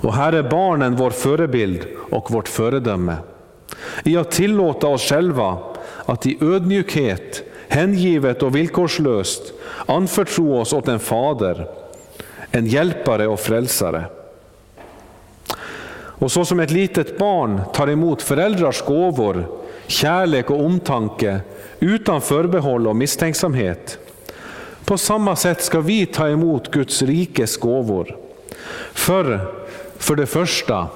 Och 0.04 0.14
här 0.14 0.32
är 0.32 0.42
barnen 0.42 0.96
vår 0.96 1.10
förebild 1.10 1.86
och 2.10 2.30
vårt 2.30 2.48
föredöme. 2.48 3.16
I 4.04 4.16
att 4.16 4.30
tillåta 4.30 4.86
oss 4.86 5.02
själva 5.02 5.58
att 6.04 6.26
i 6.26 6.38
ödmjukhet, 6.40 7.42
hängivet 7.68 8.42
och 8.42 8.56
villkorslöst 8.56 9.52
anförtro 9.86 10.60
oss 10.60 10.72
åt 10.72 10.88
en 10.88 11.00
fader, 11.00 11.66
en 12.50 12.66
hjälpare 12.66 13.26
och 13.26 13.40
frälsare. 13.40 14.04
Och 15.96 16.32
så 16.32 16.44
som 16.44 16.60
ett 16.60 16.70
litet 16.70 17.18
barn 17.18 17.60
tar 17.72 17.88
emot 17.88 18.22
föräldrars 18.22 18.82
gåvor, 18.82 19.46
kärlek 19.86 20.50
och 20.50 20.64
omtanke 20.64 21.40
utan 21.80 22.20
förbehåll 22.20 22.86
och 22.86 22.96
misstänksamhet. 22.96 23.98
På 24.84 24.98
samma 24.98 25.36
sätt 25.36 25.62
ska 25.62 25.80
vi 25.80 26.06
ta 26.06 26.28
emot 26.28 26.70
Guds 26.70 27.02
rikes 27.02 27.56
gåvor. 27.56 28.16
För, 28.92 29.40
för 29.98 30.16
det 30.16 30.26
första, 30.26 30.86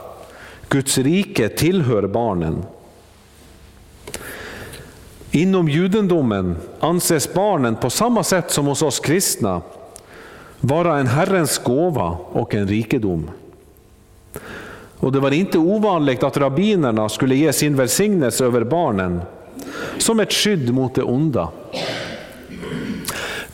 Guds 0.68 0.98
rike 0.98 1.48
tillhör 1.48 2.06
barnen. 2.06 2.64
Inom 5.30 5.68
judendomen 5.68 6.56
anses 6.80 7.34
barnen 7.34 7.76
på 7.76 7.90
samma 7.90 8.24
sätt 8.24 8.50
som 8.50 8.66
hos 8.66 8.82
oss 8.82 9.00
kristna 9.00 9.62
vara 10.60 10.98
en 10.98 11.06
Herrens 11.06 11.58
gåva 11.58 12.16
och 12.32 12.54
en 12.54 12.68
rikedom. 12.68 13.30
Och 15.00 15.12
det 15.12 15.20
var 15.20 15.30
inte 15.30 15.58
ovanligt 15.58 16.22
att 16.22 16.36
rabbinerna 16.36 17.08
skulle 17.08 17.34
ge 17.34 17.52
sin 17.52 17.76
välsignelse 17.76 18.44
över 18.44 18.64
barnen 18.64 19.20
som 19.98 20.20
ett 20.20 20.32
skydd 20.32 20.74
mot 20.74 20.94
det 20.94 21.02
onda. 21.02 21.48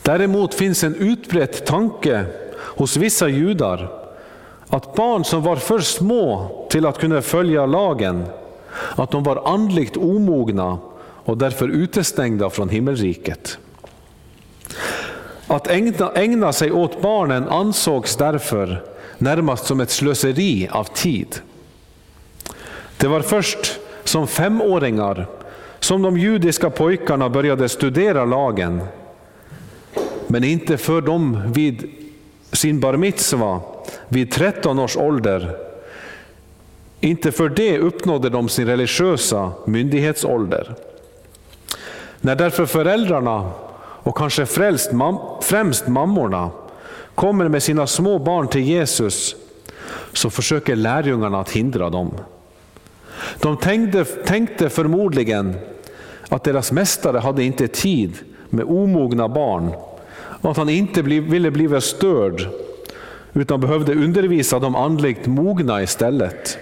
Däremot 0.01 0.53
finns 0.53 0.83
en 0.83 0.95
utbredd 0.95 1.65
tanke 1.65 2.25
hos 2.57 2.97
vissa 2.97 3.27
judar 3.27 3.91
att 4.67 4.95
barn 4.95 5.23
som 5.23 5.43
var 5.43 5.55
för 5.55 5.79
små 5.79 6.49
till 6.69 6.85
att 6.85 6.99
kunna 6.99 7.21
följa 7.21 7.65
lagen, 7.65 8.25
att 8.95 9.11
de 9.11 9.23
var 9.23 9.53
andligt 9.53 9.97
omogna 9.97 10.77
och 11.25 11.37
därför 11.37 11.67
utestängda 11.67 12.49
från 12.49 12.69
himmelriket. 12.69 13.57
Att 15.47 15.67
ägna, 15.67 16.11
ägna 16.15 16.53
sig 16.53 16.71
åt 16.71 17.01
barnen 17.01 17.49
ansågs 17.49 18.15
därför 18.15 18.83
närmast 19.17 19.65
som 19.65 19.79
ett 19.79 19.89
slöseri 19.89 20.67
av 20.71 20.83
tid. 20.83 21.39
Det 22.97 23.07
var 23.07 23.21
först 23.21 23.79
som 24.03 24.27
femåringar 24.27 25.27
som 25.79 26.01
de 26.01 26.17
judiska 26.17 26.69
pojkarna 26.69 27.29
började 27.29 27.69
studera 27.69 28.25
lagen. 28.25 28.81
Men 30.27 30.43
inte 30.43 30.77
för 30.77 31.01
dem 31.01 31.41
vid 31.53 31.91
sin 32.51 32.79
bar 32.79 32.97
mitzva, 32.97 33.61
vid 34.07 34.31
13 34.31 34.79
års 34.79 34.97
ålder, 34.97 35.57
Inte 36.99 37.31
för 37.31 37.49
det 37.49 37.79
uppnådde 37.79 38.29
de 38.29 38.49
sin 38.49 38.67
religiösa 38.67 39.51
myndighetsålder. 39.65 40.75
När 42.21 42.35
därför 42.35 42.65
föräldrarna, 42.65 43.51
och 43.77 44.17
kanske 44.17 44.45
främst, 45.41 45.87
mammorna, 45.87 46.49
kommer 47.15 47.47
med 47.47 47.63
sina 47.63 47.87
små 47.87 48.19
barn 48.19 48.47
till 48.47 48.61
Jesus, 48.61 49.35
så 50.13 50.29
försöker 50.29 50.75
lärjungarna 50.75 51.39
att 51.39 51.51
hindra 51.51 51.89
dem. 51.89 52.11
De 53.39 53.57
tänkte, 53.57 54.05
tänkte 54.05 54.69
förmodligen 54.69 55.55
att 56.29 56.43
deras 56.43 56.71
mästare 56.71 57.17
hade 57.19 57.43
inte 57.43 57.67
tid 57.67 58.13
med 58.49 58.65
omogna 58.65 59.29
barn 59.29 59.71
och 60.41 60.51
att 60.51 60.57
han 60.57 60.69
inte 60.69 61.01
ville 61.01 61.51
bli 61.51 61.81
störd 61.81 62.47
utan 63.33 63.59
behövde 63.59 63.93
undervisa 63.93 64.59
de 64.59 64.75
andligt 64.75 65.27
mogna 65.27 65.83
istället. 65.83 66.57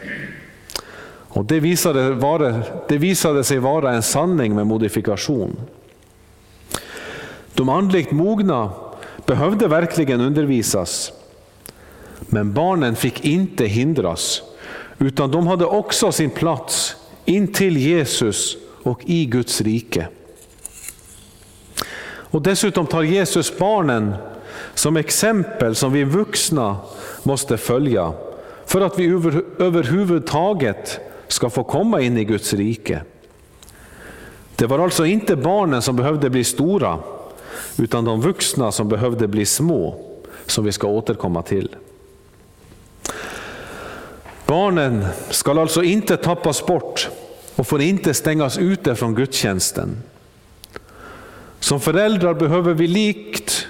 Och 1.27 1.45
det, 1.45 1.59
visade 1.59 2.11
vara, 2.11 2.61
det 2.87 2.97
visade 2.97 3.43
sig 3.43 3.59
vara 3.59 3.91
en 3.91 4.03
sanning 4.03 4.55
med 4.55 4.67
modifikation. 4.67 5.55
De 7.53 7.69
andligt 7.69 8.11
mogna 8.11 8.69
behövde 9.25 9.67
verkligen 9.67 10.21
undervisas, 10.21 11.11
men 12.19 12.53
barnen 12.53 12.95
fick 12.95 13.25
inte 13.25 13.65
hindras, 13.65 14.41
utan 14.97 15.31
de 15.31 15.47
hade 15.47 15.65
också 15.65 16.11
sin 16.11 16.29
plats 16.29 16.95
intill 17.25 17.77
Jesus 17.77 18.57
och 18.83 19.01
i 19.05 19.25
Guds 19.25 19.61
rike. 19.61 20.07
Och 22.05 22.41
dessutom 22.41 22.85
tar 22.85 23.03
Jesus 23.03 23.57
barnen 23.57 24.15
som 24.73 24.97
exempel 24.97 25.75
som 25.75 25.91
vi 25.91 26.03
vuxna 26.03 26.77
måste 27.23 27.57
följa 27.57 28.13
för 28.65 28.81
att 28.81 28.99
vi 28.99 29.07
över, 29.07 29.43
överhuvudtaget 29.59 30.99
ska 31.27 31.49
få 31.49 31.63
komma 31.63 32.01
in 32.01 32.17
i 32.17 32.25
Guds 32.25 32.53
rike. 32.53 33.01
Det 34.55 34.65
var 34.65 34.79
alltså 34.79 35.05
inte 35.05 35.35
barnen 35.35 35.81
som 35.81 35.95
behövde 35.95 36.29
bli 36.29 36.43
stora, 36.43 36.99
utan 37.77 38.05
de 38.05 38.21
vuxna 38.21 38.71
som 38.71 38.89
behövde 38.89 39.27
bli 39.27 39.45
små, 39.45 39.95
som 40.45 40.65
vi 40.65 40.71
ska 40.71 40.87
återkomma 40.87 41.41
till. 41.41 41.75
Barnen 44.45 45.05
ska 45.29 45.61
alltså 45.61 45.83
inte 45.83 46.17
tappas 46.17 46.65
bort 46.65 47.09
och 47.55 47.67
får 47.67 47.81
inte 47.81 48.13
stängas 48.13 48.57
ute 48.57 48.95
från 48.95 49.15
gudstjänsten. 49.15 49.97
Som 51.59 51.79
föräldrar 51.79 52.33
behöver 52.33 52.73
vi 52.73 52.87
likt 52.87 53.67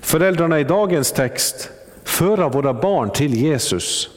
föräldrarna 0.00 0.60
i 0.60 0.64
dagens 0.64 1.12
text 1.12 1.70
föra 2.04 2.48
våra 2.48 2.74
barn 2.74 3.10
till 3.10 3.34
Jesus 3.34 4.10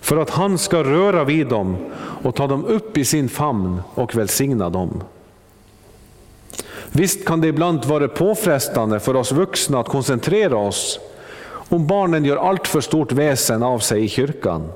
för 0.00 0.16
att 0.16 0.30
han 0.30 0.58
ska 0.58 0.84
röra 0.84 1.24
vid 1.24 1.46
dem 1.46 1.76
och 2.22 2.34
ta 2.34 2.46
dem 2.46 2.64
upp 2.64 2.98
i 2.98 3.04
sin 3.04 3.28
famn 3.28 3.82
och 3.94 4.16
välsigna 4.16 4.70
dem. 4.70 5.02
Visst 6.96 7.24
kan 7.24 7.40
det 7.40 7.48
ibland 7.48 7.84
vara 7.84 8.08
påfrestande 8.08 9.00
för 9.00 9.16
oss 9.16 9.32
vuxna 9.32 9.80
att 9.80 9.88
koncentrera 9.88 10.56
oss 10.56 11.00
om 11.68 11.86
barnen 11.86 12.24
gör 12.24 12.36
allt 12.36 12.68
för 12.68 12.80
stort 12.80 13.12
väsen 13.12 13.62
av 13.62 13.78
sig 13.78 14.04
i 14.04 14.08
kyrkan. 14.08 14.72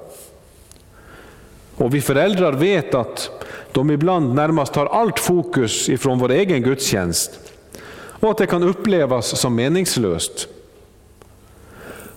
Och 1.77 1.95
vi 1.95 2.01
föräldrar 2.01 2.53
vet 2.53 2.95
att 2.95 3.31
de 3.73 3.91
ibland 3.91 4.35
närmast 4.35 4.73
tar 4.73 4.87
allt 4.87 5.19
fokus 5.19 5.89
ifrån 5.89 6.19
vår 6.19 6.31
egen 6.31 6.63
gudstjänst 6.63 7.31
och 8.21 8.31
att 8.31 8.39
det 8.39 8.47
kan 8.47 8.63
upplevas 8.63 9.41
som 9.41 9.55
meningslöst. 9.55 10.49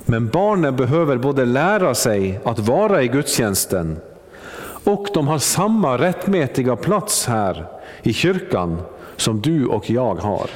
Men 0.05 0.27
barnen 0.27 0.75
behöver 0.75 1.17
både 1.17 1.45
lära 1.45 1.95
sig 1.95 2.39
att 2.43 2.59
vara 2.59 3.03
i 3.03 3.07
gudstjänsten 3.07 3.97
och 4.83 5.07
de 5.13 5.27
har 5.27 5.39
samma 5.39 5.97
rättmätiga 5.97 6.75
plats 6.75 7.25
här 7.25 7.65
i 8.03 8.13
kyrkan 8.13 8.81
som 9.21 9.41
du 9.41 9.65
och 9.65 9.89
jag 9.89 10.15
har. 10.15 10.49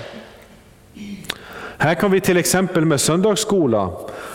Här 1.77 1.95
kan 1.95 2.11
vi 2.11 2.21
till 2.21 2.37
exempel 2.37 2.85
med 2.85 3.01
söndagsskola 3.01 3.91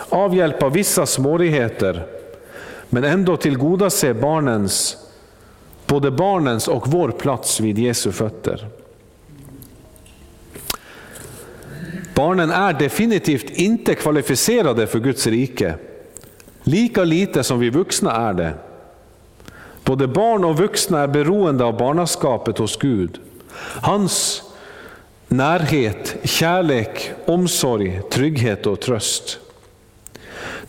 avhjälpa 0.09 0.69
vissa 0.69 1.07
svårigheter 1.07 2.07
men 2.89 3.05
ändå 3.05 3.37
tillgodose 3.37 4.15
barnens, 4.15 4.97
både 5.87 6.11
barnens 6.11 6.69
och 6.69 6.89
vår 6.89 7.11
plats 7.11 7.61
vid 7.61 7.79
Jesu 7.79 8.13
fötter. 8.13 8.69
Barnen 12.15 12.51
är 12.51 12.73
definitivt 12.73 13.51
inte 13.51 13.95
kvalificerade 13.95 14.87
för 14.87 14.99
Guds 14.99 15.27
rike, 15.27 15.75
lika 16.63 17.05
lite 17.05 17.43
som 17.43 17.59
vi 17.59 17.71
vuxna 17.71 18.13
är 18.13 18.35
det. 18.35 18.55
Både 19.85 20.07
barn 20.07 20.45
och 20.45 20.59
vuxna 20.59 21.01
är 21.01 21.09
beroende 21.09 21.65
av 21.65 21.77
barnaskapet 21.77 22.59
hos 22.59 22.77
Gud. 22.77 23.21
Hans 23.83 24.43
närhet, 25.29 26.17
kärlek, 26.25 27.13
omsorg, 27.27 28.01
trygghet 28.11 28.67
och 28.67 28.81
tröst. 28.81 29.39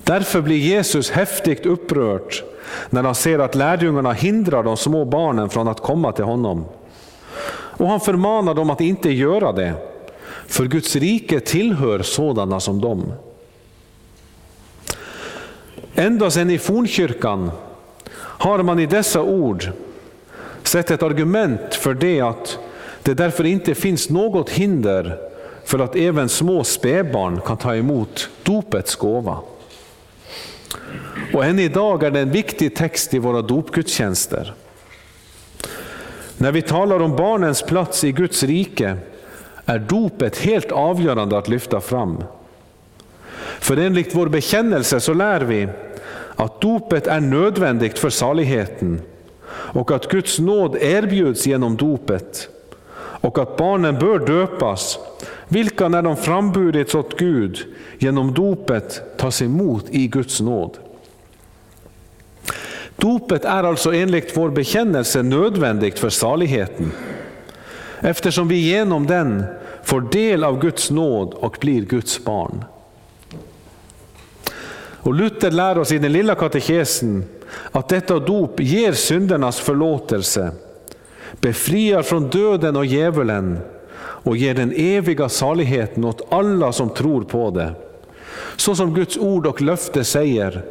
Därför 0.04 0.42
blir 0.42 0.58
Jesus 0.58 1.12
häftigt 1.12 1.66
upprörd 1.66 2.34
när 2.90 3.04
han 3.04 3.16
ser 3.16 3.40
att 3.40 3.56
lärjungarna 3.56 4.12
hindrar 4.12 4.64
de 4.64 4.78
små 4.78 5.06
barnen 5.06 5.50
från 5.50 5.68
att 5.68 5.80
komma 5.80 6.12
till 6.12 6.26
honom. 6.26 6.66
Och 7.52 7.88
han 7.88 8.00
förmanar 8.00 8.54
dem 8.54 8.70
att 8.70 8.82
inte 8.82 9.10
göra 9.10 9.52
det, 9.52 9.74
för 10.48 10.66
Guds 10.66 10.96
rike 10.96 11.40
tillhör 11.40 12.02
sådana 12.02 12.60
som 12.60 12.82
dem. 12.82 13.14
Ända 15.96 16.32
sedan 16.32 16.50
i 16.50 16.58
fornkyrkan 16.58 17.52
har 18.18 18.64
man 18.64 18.80
i 18.80 18.86
dessa 18.86 19.22
ord 19.22 19.72
sett 20.64 20.92
ett 20.92 21.04
argument 21.04 21.76
för 21.76 21.94
det 21.94 22.22
att 22.22 22.60
det 23.04 23.14
därför 23.14 23.44
inte 23.44 23.76
finns 23.76 24.10
något 24.10 24.50
hinder 24.50 25.18
för 25.66 25.80
att 25.80 25.96
även 25.96 26.30
små 26.30 26.64
spädbarn 26.64 27.42
kan 27.46 27.58
ta 27.58 27.76
emot 27.76 28.30
dopets 28.44 28.96
gåva. 28.96 29.38
Och 31.34 31.46
än 31.46 31.60
idag 31.60 32.04
är 32.04 32.12
det 32.12 32.20
en 32.20 32.32
viktig 32.32 32.76
text 32.76 33.14
i 33.14 33.20
våra 33.20 33.42
dopgudstjänster. 33.42 34.54
När 36.38 36.52
vi 36.52 36.62
talar 36.62 37.00
om 37.00 37.16
barnens 37.16 37.62
plats 37.62 38.04
i 38.04 38.12
Guds 38.12 38.44
rike 38.44 38.98
är 39.66 39.80
dopet 39.80 40.38
helt 40.38 40.72
avgörande 40.72 41.38
att 41.38 41.48
lyfta 41.48 41.82
fram. 41.82 42.24
För 43.60 43.78
enligt 43.78 44.16
vår 44.16 44.28
bekännelse 44.28 45.00
så 45.00 45.14
lär 45.14 45.42
vi 45.42 45.68
att 46.36 46.62
dopet 46.62 47.08
är 47.08 47.20
nödvändigt 47.20 48.00
för 48.00 48.10
saligheten 48.10 49.02
och 49.50 49.92
att 49.92 50.08
Guds 50.08 50.40
nåd 50.40 50.78
erbjuds 50.82 51.48
genom 51.48 51.78
dopet 51.78 52.50
och 53.22 53.40
att 53.40 53.58
barnen 53.58 54.00
bör 54.00 54.20
döpas, 54.20 55.00
vilka 55.48 55.88
när 55.88 56.02
de 56.02 56.18
framburits 56.18 56.96
åt 56.96 57.20
Gud 57.20 57.58
genom 58.00 58.34
dopet 58.34 59.18
tas 59.18 59.42
emot 59.42 59.86
i 59.90 60.08
Guds 60.08 60.42
nåd. 60.42 60.78
Dopet 62.96 63.46
är 63.46 63.64
alltså 63.64 63.94
enligt 63.94 64.38
vår 64.38 64.50
bekännelse 64.50 65.24
nödvändigt 65.24 66.00
för 66.00 66.10
saligheten, 66.10 66.92
eftersom 68.00 68.48
vi 68.48 68.56
genom 68.56 69.08
den 69.08 69.44
får 69.84 70.02
del 70.02 70.44
av 70.44 70.60
Guds 70.60 70.92
nåd 70.92 71.34
och 71.34 71.58
blir 71.60 71.82
Guds 71.82 72.24
barn. 72.24 72.64
Och 75.04 75.14
Luther 75.14 75.52
lär 75.52 75.78
oss 75.78 75.92
i 75.92 75.98
den 75.98 76.12
lilla 76.12 76.36
katekesen 76.36 77.24
att 77.72 77.90
detta 77.90 78.20
dop 78.20 78.60
ger 78.60 78.94
syndernas 78.94 79.60
förlåtelse, 79.60 80.52
befriar 81.40 82.02
från 82.02 82.30
döden 82.30 82.76
och 82.76 82.86
djävulen 82.86 83.60
och 83.98 84.38
ger 84.38 84.54
den 84.54 84.74
eviga 84.76 85.30
saligheten 85.30 86.06
åt 86.06 86.34
alla 86.34 86.72
som 86.72 86.90
tror 86.90 87.24
på 87.24 87.52
det. 87.52 87.74
Så 88.56 88.76
som 88.76 88.94
Guds 88.94 89.18
ord 89.18 89.48
och 89.48 89.62
löfte 89.62 90.04
säger, 90.04 90.66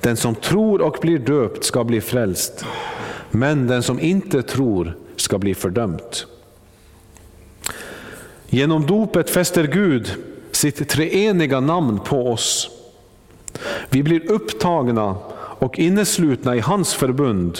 den 0.00 0.16
som 0.16 0.34
tror 0.34 0.80
och 0.80 0.98
blir 1.00 1.18
döpt 1.18 1.64
ska 1.64 1.84
bli 1.84 2.00
frälst, 2.00 2.64
men 3.30 3.66
den 3.66 3.82
som 3.82 4.00
inte 4.00 4.42
tror 4.42 4.96
ska 5.16 5.38
bli 5.38 5.54
fördömt. 5.54 6.26
Genom 8.48 8.86
dopet 8.86 9.30
fäster 9.30 9.64
Gud 9.64 10.14
sitt 10.50 10.88
treeniga 10.88 11.60
namn 11.60 12.00
på 12.00 12.32
oss. 12.32 12.70
Vi 13.90 14.02
blir 14.02 14.30
upptagna 14.30 15.16
och 15.58 15.78
inneslutna 15.78 16.56
i 16.56 16.60
hans 16.60 16.94
förbund 16.94 17.58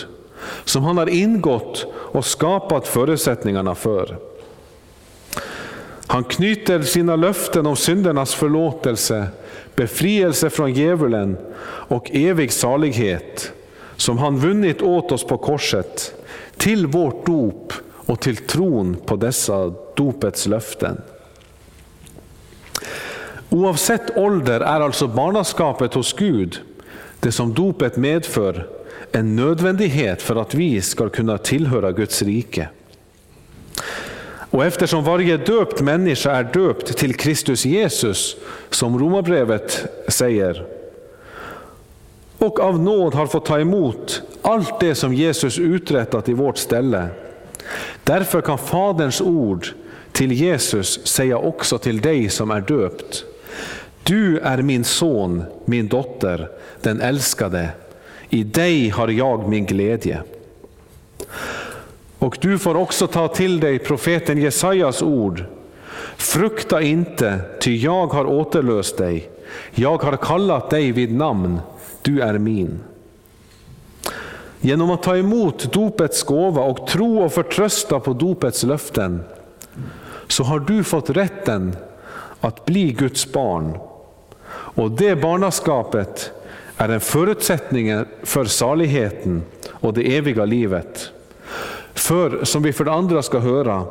som 0.65 0.85
han 0.85 0.99
har 0.99 1.09
ingått 1.09 1.87
och 1.95 2.27
skapat 2.27 2.89
förutsättningarna 2.89 3.75
för. 3.75 4.19
Han 6.07 6.25
knyter 6.25 6.83
sina 6.83 7.17
löften 7.17 7.67
om 7.67 7.77
syndernas 7.77 8.35
förlåtelse, 8.35 9.27
befrielse 9.75 10.51
från 10.51 10.73
djävulen 10.73 11.37
och 11.89 12.11
evig 12.13 12.53
salighet 12.53 13.53
som 13.97 14.19
han 14.19 14.39
vunnit 14.39 14.83
åt 14.83 15.13
oss 15.13 15.25
på 15.25 15.39
korset 15.39 16.15
till 16.57 16.87
vårt 16.87 17.27
dop 17.27 17.73
och 17.89 18.21
till 18.21 18.37
tron 18.37 18.97
på 19.07 19.17
dessa 19.17 19.73
dopets 19.95 20.47
löften. 20.47 21.01
Oavsett 23.51 24.17
ålder 24.17 24.61
är 24.61 24.81
alltså 24.81 25.07
barnaskapet 25.07 25.95
hos 25.95 26.13
Gud, 26.13 26.61
det 27.21 27.33
som 27.33 27.55
dopet 27.55 27.97
medför, 27.97 28.69
en 29.13 29.37
nödvändighet 29.37 30.23
för 30.23 30.37
att 30.37 30.55
vi 30.55 30.81
ska 30.81 31.09
kunna 31.09 31.39
tillhöra 31.39 31.93
Guds 31.93 32.23
rike. 32.23 32.69
Och 34.51 34.65
eftersom 34.65 35.05
varje 35.05 35.37
döpt 35.37 35.81
människa 35.81 36.33
är 36.33 36.45
döpt 36.45 36.97
till 36.97 37.15
Kristus 37.15 37.65
Jesus, 37.65 38.37
som 38.71 38.99
Romarbrevet 38.99 39.87
säger, 40.09 40.67
och 42.39 42.61
av 42.61 42.79
nåd 42.79 43.15
har 43.15 43.27
fått 43.27 43.45
ta 43.45 43.61
emot 43.61 44.23
allt 44.43 44.81
det 44.81 44.95
som 44.95 45.15
Jesus 45.15 45.59
uträttat 45.59 46.29
i 46.29 46.33
vårt 46.33 46.59
ställe. 46.59 47.09
Därför 48.05 48.41
kan 48.41 48.59
Faderns 48.59 49.21
ord 49.21 49.67
till 50.13 50.33
Jesus 50.33 51.07
säga 51.07 51.39
också 51.39 51.79
till 51.79 52.01
dig 52.01 52.29
som 52.29 52.51
är 52.51 52.61
döpt. 52.61 53.25
Du 54.03 54.39
är 54.39 54.63
min 54.63 54.85
son, 54.85 55.45
min 55.65 55.89
dotter, 55.89 56.49
den 56.81 57.01
älskade. 57.01 57.69
I 58.29 58.45
dig 58.45 58.89
har 58.89 59.09
jag 59.09 59.49
min 59.49 59.67
glädje. 59.67 60.23
Och 62.19 62.39
du 62.41 62.59
får 62.59 62.77
också 62.77 63.07
ta 63.07 63.29
till 63.29 63.61
dig 63.61 63.79
profeten 63.79 64.39
Jesajas 64.39 65.03
ord. 65.03 65.45
Frukta 66.17 66.83
inte, 66.83 67.41
ty 67.61 67.77
jag 67.77 68.07
har 68.07 68.27
återlöst 68.27 68.99
dig. 68.99 69.31
Jag 69.75 70.03
har 70.03 70.17
kallat 70.17 70.71
dig 70.71 70.93
vid 70.93 71.15
namn, 71.15 71.61
du 72.03 72.21
är 72.21 72.39
min. 72.39 72.79
Genom 74.61 74.91
att 74.91 75.03
ta 75.03 75.17
emot 75.17 75.73
dopets 75.73 76.23
gåva 76.23 76.63
och 76.63 76.87
tro 76.87 77.25
och 77.25 77.33
förtrösta 77.33 78.01
på 78.01 78.13
dopets 78.13 78.63
löften 78.63 79.25
så 80.29 80.45
har 80.45 80.61
du 80.61 80.85
fått 80.85 81.11
rätten 81.11 81.77
att 82.41 82.65
bli 82.65 82.93
Guds 82.93 83.33
barn. 83.33 83.79
Och 84.49 84.91
det 84.91 85.17
barnaskapet 85.17 86.33
är 86.77 86.89
en 86.89 87.01
förutsättning 87.01 88.05
för 88.23 88.45
saligheten 88.45 89.43
och 89.69 89.95
det 89.95 90.17
eviga 90.17 90.45
livet. 90.45 91.11
För, 91.95 92.45
som 92.45 92.63
vi 92.63 92.73
för 92.73 92.85
det 92.85 92.93
andra 92.93 93.23
ska 93.23 93.39
höra, 93.39 93.85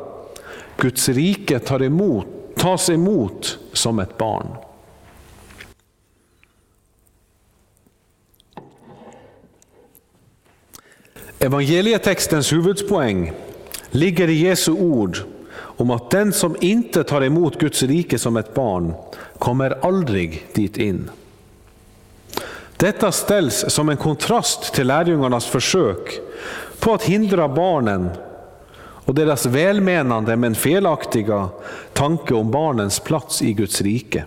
Guds 0.76 1.08
rike 1.08 1.58
tar 1.58 1.82
emot, 1.82 2.26
tas 2.56 2.90
emot 2.90 3.58
som 3.72 3.98
ett 3.98 4.18
barn. 4.18 4.46
Evangelietextens 11.38 12.52
huvudpoäng 12.52 13.32
ligger 13.90 14.28
i 14.28 14.32
Jesu 14.32 14.72
ord 14.72 15.18
om 15.54 15.90
att 15.90 16.10
den 16.10 16.32
som 16.32 16.56
inte 16.60 17.04
tar 17.04 17.22
emot 17.22 17.58
Guds 17.58 17.82
rike 17.82 18.18
som 18.18 18.36
ett 18.36 18.54
barn 18.54 18.94
kommer 19.38 19.86
aldrig 19.86 20.46
dit 20.52 20.76
in. 20.76 21.10
Detta 22.76 23.12
ställs 23.12 23.64
som 23.68 23.88
en 23.88 23.96
kontrast 23.96 24.74
till 24.74 24.86
lärjungarnas 24.86 25.46
försök 25.46 26.20
på 26.78 26.94
att 26.94 27.02
hindra 27.02 27.48
barnen 27.48 28.10
och 28.78 29.14
deras 29.14 29.46
välmenande 29.46 30.36
men 30.36 30.54
felaktiga 30.54 31.48
tanke 31.92 32.34
om 32.34 32.50
barnens 32.50 33.00
plats 33.00 33.42
i 33.42 33.52
Guds 33.52 33.80
rike. 33.80 34.24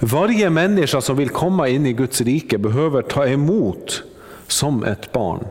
Varje 0.00 0.50
människa 0.50 1.00
som 1.00 1.16
vill 1.16 1.28
komma 1.28 1.68
in 1.68 1.86
i 1.86 1.92
Guds 1.92 2.20
rike 2.20 2.58
behöver 2.58 3.02
ta 3.02 3.26
emot 3.26 4.02
som 4.46 4.84
ett 4.84 5.12
barn. 5.12 5.44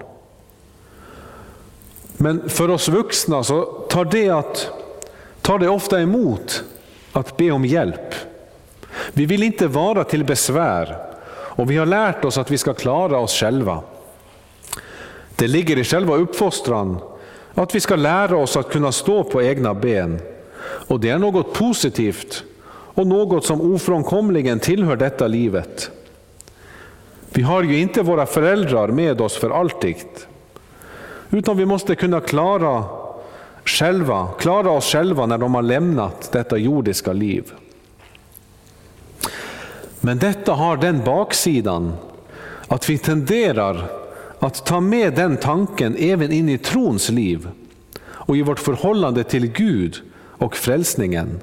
Men 2.17 2.49
för 2.49 2.69
oss 2.69 2.89
vuxna 2.89 3.43
så 3.43 3.63
tar 3.63 4.05
det, 4.05 4.29
att, 4.29 4.69
tar 5.41 5.59
det 5.59 5.69
ofta 5.69 6.01
emot 6.01 6.63
att 7.11 7.37
be 7.37 7.51
om 7.51 7.65
hjälp. 7.65 8.13
Vi 9.13 9.25
vill 9.25 9.43
inte 9.43 9.67
vara 9.67 10.03
till 10.03 10.23
besvär 10.23 10.97
och 11.31 11.71
vi 11.71 11.77
har 11.77 11.85
lärt 11.85 12.25
oss 12.25 12.37
att 12.37 12.51
vi 12.51 12.57
ska 12.57 12.73
klara 12.73 13.17
oss 13.17 13.33
själva. 13.33 13.81
Det 15.35 15.47
ligger 15.47 15.77
i 15.77 15.83
själva 15.83 16.15
uppfostran 16.15 16.97
att 17.53 17.75
vi 17.75 17.79
ska 17.79 17.95
lära 17.95 18.37
oss 18.37 18.57
att 18.57 18.69
kunna 18.69 18.91
stå 18.91 19.23
på 19.23 19.41
egna 19.41 19.73
ben. 19.73 20.19
Och 20.61 20.99
det 20.99 21.09
är 21.09 21.17
något 21.17 21.53
positivt 21.53 22.43
och 22.69 23.07
något 23.07 23.45
som 23.45 23.73
ofrånkomligen 23.73 24.59
tillhör 24.59 24.95
detta 24.95 25.27
livet. 25.27 25.91
Vi 27.33 27.41
har 27.41 27.63
ju 27.63 27.79
inte 27.79 28.01
våra 28.01 28.25
föräldrar 28.25 28.87
med 28.87 29.21
oss 29.21 29.37
för 29.37 29.49
alltid. 29.49 29.95
Utan 31.29 31.57
vi 31.57 31.65
måste 31.65 31.95
kunna 31.95 32.21
klara, 32.21 32.83
själva, 33.65 34.27
klara 34.39 34.71
oss 34.71 34.91
själva 34.91 35.25
när 35.25 35.37
de 35.37 35.55
har 35.55 35.61
lämnat 35.61 36.29
detta 36.31 36.57
jordiska 36.57 37.13
liv. 37.13 37.53
Men 40.01 40.17
detta 40.17 40.53
har 40.53 40.77
den 40.77 41.03
baksidan 41.03 41.93
att 42.67 42.89
vi 42.89 42.97
tenderar 42.97 43.91
att 44.39 44.65
ta 44.65 44.79
med 44.79 45.13
den 45.13 45.37
tanken 45.37 45.95
även 45.99 46.31
in 46.31 46.49
i 46.49 46.57
trons 46.57 47.09
liv 47.09 47.47
och 48.03 48.37
i 48.37 48.41
vårt 48.41 48.59
förhållande 48.59 49.23
till 49.23 49.47
Gud 49.47 50.01
och 50.37 50.55
frälsningen. 50.55 51.39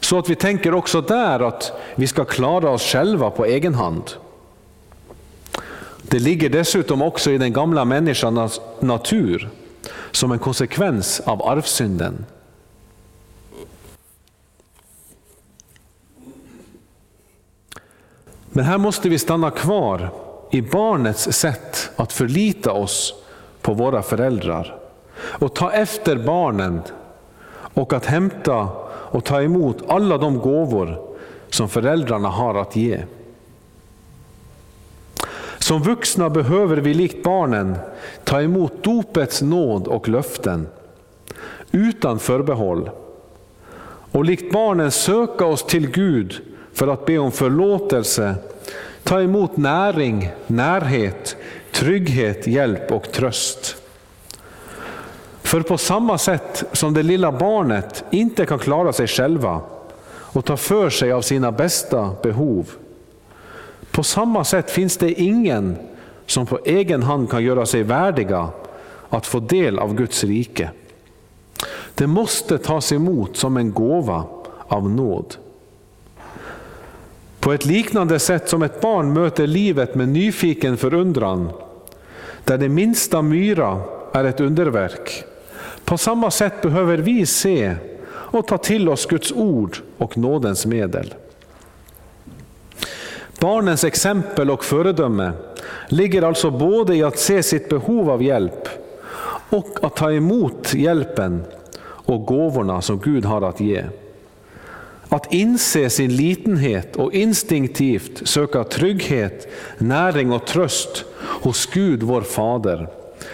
Så 0.00 0.18
att 0.18 0.30
vi 0.30 0.34
tänker 0.34 0.74
också 0.74 1.00
där 1.00 1.48
att 1.48 1.72
vi 1.94 2.06
ska 2.06 2.24
klara 2.24 2.70
oss 2.70 2.82
själva 2.82 3.30
på 3.30 3.44
egen 3.44 3.74
hand. 3.74 4.02
Det 6.02 6.18
ligger 6.18 6.50
dessutom 6.50 7.02
också 7.02 7.30
i 7.30 7.38
den 7.38 7.52
gamla 7.52 7.84
människans 7.84 8.60
natur 8.80 9.48
som 10.10 10.32
en 10.32 10.38
konsekvens 10.38 11.20
av 11.20 11.42
arvsynden. 11.42 12.24
Men 18.56 18.64
här 18.64 18.78
måste 18.78 19.08
vi 19.08 19.18
stanna 19.18 19.50
kvar 19.50 20.10
i 20.50 20.62
barnets 20.62 21.32
sätt 21.32 21.90
att 21.96 22.12
förlita 22.12 22.72
oss 22.72 23.14
på 23.62 23.74
våra 23.74 24.02
föräldrar 24.02 24.78
och 25.16 25.54
ta 25.54 25.72
efter 25.72 26.16
barnen 26.16 26.82
och 27.74 27.92
att 27.92 28.06
hämta 28.06 28.68
och 28.88 29.24
ta 29.24 29.42
emot 29.42 29.82
alla 29.88 30.18
de 30.18 30.38
gåvor 30.38 30.98
som 31.50 31.68
föräldrarna 31.68 32.28
har 32.28 32.54
att 32.54 32.76
ge. 32.76 33.00
Som 35.58 35.82
vuxna 35.82 36.30
behöver 36.30 36.76
vi 36.76 36.94
likt 36.94 37.22
barnen 37.22 37.76
ta 38.24 38.42
emot 38.42 38.84
dopets 38.84 39.42
nåd 39.42 39.86
och 39.86 40.08
löften 40.08 40.68
utan 41.70 42.18
förbehåll. 42.18 42.90
Och 44.12 44.24
likt 44.24 44.52
barnen 44.52 44.90
söka 44.90 45.46
oss 45.46 45.64
till 45.64 45.90
Gud 45.90 46.42
för 46.76 46.88
att 46.88 47.06
be 47.06 47.18
om 47.18 47.32
förlåtelse, 47.32 48.34
ta 49.02 49.22
emot 49.22 49.56
näring, 49.56 50.30
närhet, 50.46 51.36
trygghet, 51.72 52.46
hjälp 52.46 52.92
och 52.92 53.12
tröst. 53.12 53.76
För 55.42 55.60
på 55.60 55.78
samma 55.78 56.18
sätt 56.18 56.64
som 56.72 56.94
det 56.94 57.02
lilla 57.02 57.32
barnet 57.32 58.04
inte 58.10 58.46
kan 58.46 58.58
klara 58.58 58.92
sig 58.92 59.06
själva 59.06 59.60
och 60.08 60.44
ta 60.44 60.56
för 60.56 60.90
sig 60.90 61.12
av 61.12 61.22
sina 61.22 61.52
bästa 61.52 62.10
behov, 62.22 62.70
på 63.90 64.02
samma 64.02 64.44
sätt 64.44 64.70
finns 64.70 64.96
det 64.96 65.12
ingen 65.12 65.76
som 66.26 66.46
på 66.46 66.58
egen 66.64 67.02
hand 67.02 67.30
kan 67.30 67.44
göra 67.44 67.66
sig 67.66 67.82
värdiga 67.82 68.48
att 69.08 69.26
få 69.26 69.40
del 69.40 69.78
av 69.78 69.94
Guds 69.94 70.24
rike. 70.24 70.70
Det 71.94 72.06
måste 72.06 72.58
tas 72.58 72.92
emot 72.92 73.36
som 73.36 73.56
en 73.56 73.72
gåva 73.72 74.24
av 74.68 74.90
nåd. 74.90 75.36
På 77.46 77.52
ett 77.52 77.66
liknande 77.66 78.18
sätt 78.18 78.48
som 78.48 78.62
ett 78.62 78.80
barn 78.80 79.12
möter 79.12 79.46
livet 79.46 79.94
med 79.94 80.08
nyfiken 80.08 80.76
förundran, 80.76 81.48
där 82.44 82.58
det 82.58 82.68
minsta 82.68 83.22
myra 83.22 83.80
är 84.12 84.24
ett 84.24 84.40
underverk. 84.40 85.24
På 85.84 85.98
samma 85.98 86.30
sätt 86.30 86.62
behöver 86.62 86.98
vi 86.98 87.26
se 87.26 87.74
och 88.08 88.46
ta 88.46 88.58
till 88.58 88.88
oss 88.88 89.06
Guds 89.06 89.32
ord 89.32 89.76
och 89.98 90.18
nådens 90.18 90.66
medel. 90.66 91.14
Barnens 93.40 93.84
exempel 93.84 94.50
och 94.50 94.64
föredöme 94.64 95.32
ligger 95.88 96.22
alltså 96.22 96.50
både 96.50 96.96
i 96.96 97.02
att 97.02 97.18
se 97.18 97.42
sitt 97.42 97.68
behov 97.68 98.10
av 98.10 98.22
hjälp 98.22 98.68
och 99.50 99.78
att 99.82 99.96
ta 99.96 100.12
emot 100.12 100.74
hjälpen 100.74 101.44
och 101.80 102.26
gåvorna 102.26 102.82
som 102.82 102.98
Gud 102.98 103.24
har 103.24 103.42
att 103.42 103.60
ge. 103.60 103.84
Att 105.08 105.32
inse 105.32 105.90
sin 105.90 106.16
litenhet 106.16 106.96
och 106.96 107.12
instinktivt 107.12 108.28
söka 108.28 108.64
trygghet, 108.64 109.48
näring 109.78 110.32
och 110.32 110.46
tröst 110.46 111.04
hos 111.18 111.66
Gud 111.66 112.02
vår 112.02 112.22
Fader, 112.22 112.88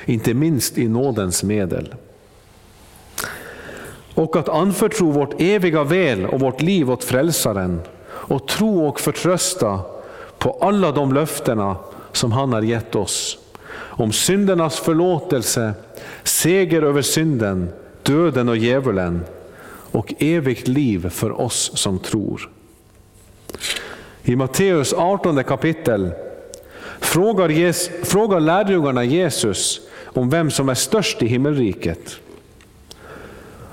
inte 0.05 0.35
minst 0.35 0.79
i 0.79 0.89
nådens 0.89 1.43
medel. 1.43 1.95
Och 4.15 4.37
att 4.37 4.49
anförtro 4.49 5.11
vårt 5.11 5.41
eviga 5.41 5.85
väl 5.85 6.27
och 6.27 6.41
vårt 6.41 6.63
liv 6.63 6.91
åt 6.91 7.05
Frälsaren 7.05 7.81
och 8.07 8.49
tro 8.49 8.87
och 8.87 9.01
förtrösta 9.01 9.81
på 10.39 10.59
alla 10.61 10.93
de 10.93 11.13
löftena 11.13 11.77
som 12.13 12.33
han 12.33 12.53
har 12.53 12.63
gett 12.63 12.95
oss. 12.95 13.39
Om 13.75 14.13
syndernas 14.13 14.79
förlåtelse, 14.79 15.73
seger 16.23 16.83
över 16.83 17.03
synden, 17.03 17.69
döden 18.03 18.49
och 18.49 18.57
djävulen 18.57 19.25
och 19.93 20.15
evigt 20.19 20.69
liv 20.69 21.09
för 21.09 21.41
oss 21.41 21.71
som 21.75 21.99
tror. 21.99 22.51
I 24.23 24.37
Matteus 24.37 24.93
18 24.93 25.45
kapitel 25.45 26.11
frågar, 27.01 27.49
Jesus, 27.49 27.91
frågar 28.11 28.41
lärjungarna 28.41 29.05
Jesus 29.05 29.81
om 30.05 30.31
vem 30.31 30.51
som 30.51 30.69
är 30.69 30.75
störst 30.75 31.23
i 31.23 31.27
himmelriket. 31.27 32.17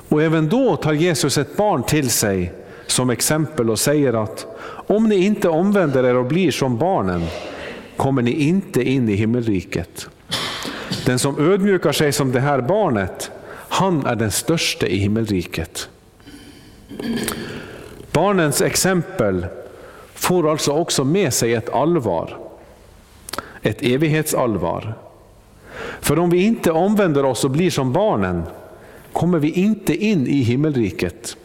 Och 0.10 0.24
även 0.24 0.50
då 0.50 0.76
tar 0.76 0.94
Jesus 0.94 1.38
ett 1.38 1.58
barn 1.58 1.84
till 1.84 2.10
sig 2.10 2.54
som 2.88 3.10
exempel 3.10 3.70
och 3.70 3.80
säger 3.80 4.24
att 4.24 4.48
om 4.88 5.10
ni 5.10 5.16
inte 5.16 5.50
omvänder 5.50 6.06
er 6.06 6.16
och 6.16 6.26
blir 6.26 6.52
som 6.52 6.78
barnen 6.78 7.28
kommer 7.98 8.22
ni 8.22 8.32
inte 8.32 8.84
in 8.84 9.10
i 9.10 9.16
himmelriket. 9.16 10.10
Den 11.06 11.20
som 11.20 11.52
ödmjukar 11.52 11.92
sig 11.92 12.12
som 12.12 12.32
det 12.32 12.40
här 12.40 12.62
barnet, 12.62 13.32
han 13.52 14.06
är 14.06 14.16
den 14.16 14.32
största 14.32 14.88
i 14.88 14.98
himmelriket. 14.98 15.90
Barnens 18.12 18.62
exempel 18.62 19.46
får 20.14 20.52
alltså 20.52 20.72
också 20.72 21.04
med 21.04 21.34
sig 21.34 21.54
ett 21.54 21.70
allvar, 21.70 22.38
ett 23.62 23.82
evighetsallvar. 23.82 24.94
För 26.00 26.20
om 26.20 26.30
vi 26.30 26.44
inte 26.44 26.72
omvänder 26.72 27.26
oss 27.26 27.44
och 27.44 27.52
blir 27.52 27.70
som 27.70 27.94
barnen 27.94 28.44
kommer 29.14 29.40
vi 29.40 29.52
inte 29.52 29.96
in 29.96 30.28
i 30.28 30.42
himmelriket. 30.42 31.38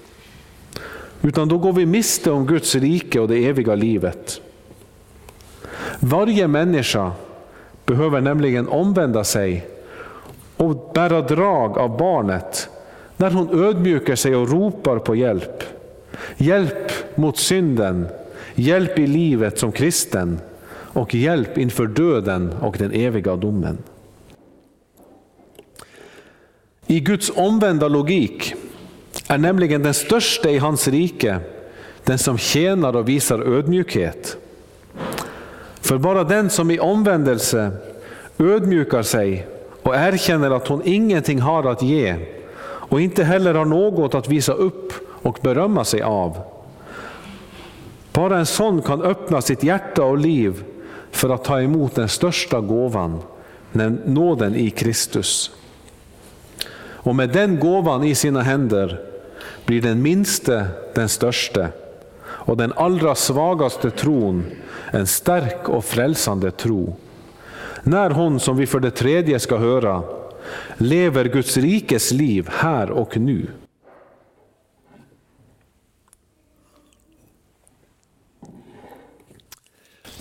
Utan 1.22 1.48
då 1.48 1.58
går 1.58 1.72
vi 1.72 1.86
miste 1.86 2.30
om 2.30 2.46
Guds 2.46 2.74
rike 2.74 3.20
och 3.20 3.28
det 3.28 3.46
eviga 3.46 3.74
livet. 3.74 4.40
Varje 6.00 6.48
människa 6.48 7.12
behöver 7.86 8.20
nämligen 8.20 8.68
omvända 8.68 9.24
sig 9.24 9.66
och 10.56 10.90
bära 10.94 11.20
drag 11.20 11.78
av 11.78 11.96
barnet 11.96 12.68
när 13.16 13.30
hon 13.30 13.64
ödmjukar 13.64 14.14
sig 14.14 14.36
och 14.36 14.50
ropar 14.50 14.98
på 14.98 15.16
hjälp. 15.16 15.62
Hjälp 16.36 16.92
mot 17.14 17.38
synden, 17.38 18.06
hjälp 18.54 18.98
i 18.98 19.06
livet 19.06 19.58
som 19.58 19.72
kristen 19.72 20.40
och 20.70 21.14
hjälp 21.14 21.58
inför 21.58 21.86
döden 21.86 22.52
och 22.60 22.76
den 22.78 22.92
eviga 22.92 23.36
domen. 23.36 23.78
I 26.86 27.00
Guds 27.00 27.32
omvända 27.34 27.88
logik 27.88 28.54
är 29.28 29.38
nämligen 29.38 29.82
den 29.82 29.94
största 29.94 30.50
i 30.50 30.58
hans 30.58 30.88
rike 30.88 31.40
den 32.04 32.18
som 32.18 32.38
tjänar 32.38 32.96
och 32.96 33.08
visar 33.08 33.38
ödmjukhet. 33.38 34.36
För 35.80 35.98
bara 35.98 36.24
den 36.24 36.50
som 36.50 36.70
i 36.70 36.78
omvändelse 36.78 37.70
ödmjukar 38.38 39.02
sig 39.02 39.46
och 39.82 39.94
erkänner 39.94 40.50
att 40.50 40.68
hon 40.68 40.82
ingenting 40.84 41.40
har 41.40 41.64
att 41.64 41.82
ge 41.82 42.16
och 42.88 43.00
inte 43.00 43.24
heller 43.24 43.54
har 43.54 43.64
något 43.64 44.14
att 44.14 44.28
visa 44.28 44.52
upp 44.52 44.92
och 45.22 45.38
berömma 45.42 45.84
sig 45.84 46.02
av. 46.02 46.38
Bara 48.12 48.38
en 48.38 48.46
sån 48.46 48.82
kan 48.82 49.02
öppna 49.02 49.40
sitt 49.40 49.62
hjärta 49.62 50.04
och 50.04 50.18
liv 50.18 50.64
för 51.10 51.30
att 51.30 51.44
ta 51.44 51.60
emot 51.60 51.94
den 51.94 52.08
största 52.08 52.60
gåvan, 52.60 53.22
nåden 54.04 54.54
i 54.54 54.70
Kristus. 54.70 55.50
Och 56.76 57.14
med 57.14 57.28
den 57.28 57.60
gåvan 57.60 58.04
i 58.04 58.14
sina 58.14 58.42
händer 58.42 59.00
blir 59.66 59.82
den 59.82 60.02
minste 60.02 60.66
den 60.94 61.08
störste 61.08 61.68
och 62.24 62.56
den 62.56 62.72
allra 62.76 63.14
svagaste 63.14 63.90
tron 63.90 64.44
en 64.90 65.06
stark 65.06 65.68
och 65.68 65.84
frälsande 65.84 66.50
tro. 66.50 66.96
När 67.82 68.10
hon, 68.10 68.40
som 68.40 68.56
vi 68.56 68.66
för 68.66 68.80
det 68.80 68.90
tredje 68.90 69.38
ska 69.38 69.56
höra, 69.56 70.02
lever 70.76 71.24
Guds 71.24 71.56
rikes 71.56 72.10
liv 72.12 72.48
här 72.52 72.90
och 72.90 73.16
nu. 73.16 73.46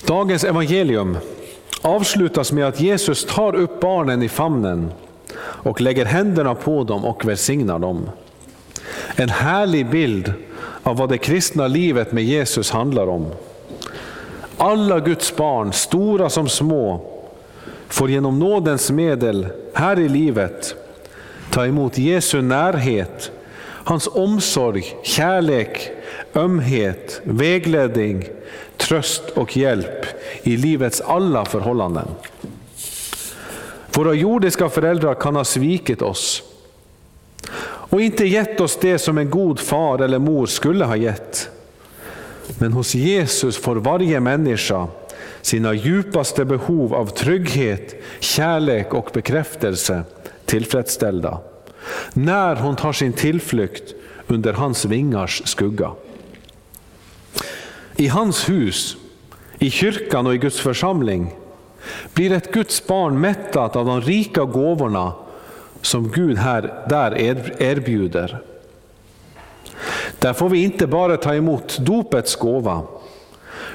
Dagens 0.06 0.44
evangelium 0.44 1.18
avslutas 1.82 2.52
med 2.52 2.68
att 2.68 2.80
Jesus 2.80 3.26
tar 3.26 3.56
upp 3.56 3.80
barnen 3.80 4.24
i 4.24 4.30
famnen 4.30 4.92
och 5.38 5.82
lägger 5.82 6.06
händerna 6.06 6.56
på 6.56 6.84
dem 6.84 7.06
och 7.06 7.26
välsignar 7.26 7.80
dem. 7.80 8.10
En 9.16 9.30
härlig 9.30 9.90
bild 9.90 10.34
av 10.84 10.98
vad 10.98 11.10
det 11.10 11.18
kristna 11.18 11.68
livet 11.68 12.12
med 12.12 12.24
Jesus 12.24 12.72
handlar 12.72 13.08
om. 13.08 13.28
Alla 14.58 15.00
Guds 15.00 15.36
barn, 15.36 15.74
stora 15.74 16.30
som 16.30 16.50
små, 16.50 17.13
får 17.94 18.10
genom 18.10 18.40
nådens 18.40 18.92
medel 18.92 19.48
här 19.74 20.00
i 20.00 20.10
livet 20.10 20.76
ta 21.50 21.66
emot 21.66 21.98
Jesu 21.98 22.42
närhet, 22.42 23.32
hans 23.64 24.08
omsorg, 24.08 24.86
kärlek, 25.04 25.92
ömhet, 26.36 27.22
vägledning, 27.24 28.26
tröst 28.78 29.24
och 29.30 29.58
hjälp 29.58 30.06
i 30.44 30.58
livets 30.58 31.02
alla 31.02 31.46
förhållanden. 31.46 32.08
Våra 33.96 34.14
jordiska 34.14 34.70
föräldrar 34.70 35.14
kan 35.14 35.36
ha 35.36 35.44
svikit 35.44 36.02
oss 36.02 36.44
och 37.66 38.02
inte 38.02 38.26
gett 38.26 38.62
oss 38.62 38.78
det 38.82 39.00
som 39.00 39.18
en 39.18 39.30
god 39.30 39.60
far 39.60 40.00
eller 40.00 40.20
mor 40.20 40.46
skulle 40.46 40.86
ha 40.86 40.96
gett. 40.96 41.50
Men 42.60 42.74
hos 42.74 42.96
Jesus 42.96 43.58
får 43.58 43.76
varje 43.76 44.20
människa 44.20 44.88
sina 45.44 45.74
djupaste 45.74 46.46
behov 46.46 46.94
av 46.94 47.06
trygghet, 47.06 48.04
kärlek 48.20 48.94
och 48.94 49.10
bekräftelse 49.14 50.04
tillfredsställda. 50.46 51.40
När 52.14 52.56
hon 52.56 52.76
tar 52.76 52.94
sin 52.94 53.14
tillflykt 53.14 53.94
under 54.28 54.54
hans 54.54 54.86
vingars 54.86 55.42
skugga. 55.46 55.92
I 57.96 58.08
hans 58.08 58.50
hus, 58.50 58.98
i 59.60 59.72
kyrkan 59.72 60.28
och 60.28 60.36
i 60.36 60.38
Guds 60.38 60.60
församling 60.60 61.36
blir 62.14 62.32
ett 62.32 62.54
Guds 62.54 62.88
barn 62.88 63.22
mättat 63.22 63.76
av 63.76 63.86
de 63.86 64.02
rika 64.02 64.44
gåvorna 64.44 65.14
som 65.82 66.12
Gud 66.12 66.38
här, 66.38 66.86
där 66.90 67.22
erbjuder. 67.62 68.42
Där 70.20 70.34
får 70.34 70.50
vi 70.50 70.64
inte 70.64 70.88
bara 70.88 71.18
ta 71.18 71.36
emot 71.36 71.78
dopets 71.78 72.36
gåva, 72.36 72.82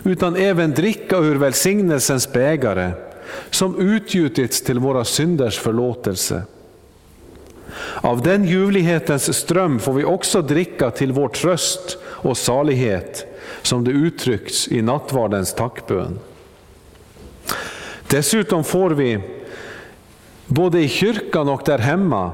utan 0.04 0.36
även 0.36 0.70
dricka 0.70 1.18
ur 1.18 1.34
välsignelsens 1.34 2.32
bägare 2.32 2.90
som 3.50 3.80
utgjutits 3.80 4.62
till 4.62 4.78
våra 4.78 5.04
synders 5.04 5.58
förlåtelse. 5.58 6.42
Av 7.94 8.22
den 8.22 8.44
ljuvlighetens 8.44 9.36
ström 9.36 9.78
får 9.78 9.92
vi 9.92 10.04
också 10.04 10.42
dricka 10.42 10.90
till 10.90 11.12
vår 11.12 11.28
tröst 11.28 11.98
och 12.04 12.36
salighet, 12.36 13.26
som 13.62 13.84
det 13.84 13.90
uttrycks 13.90 14.68
i 14.68 14.82
nattvardens 14.82 15.54
tackbön. 15.54 16.18
Dessutom 18.08 18.64
får 18.64 18.90
vi, 18.90 19.18
både 20.46 20.80
i 20.80 20.88
kyrkan 20.88 21.48
och 21.48 21.62
där 21.64 21.78
hemma, 21.78 22.32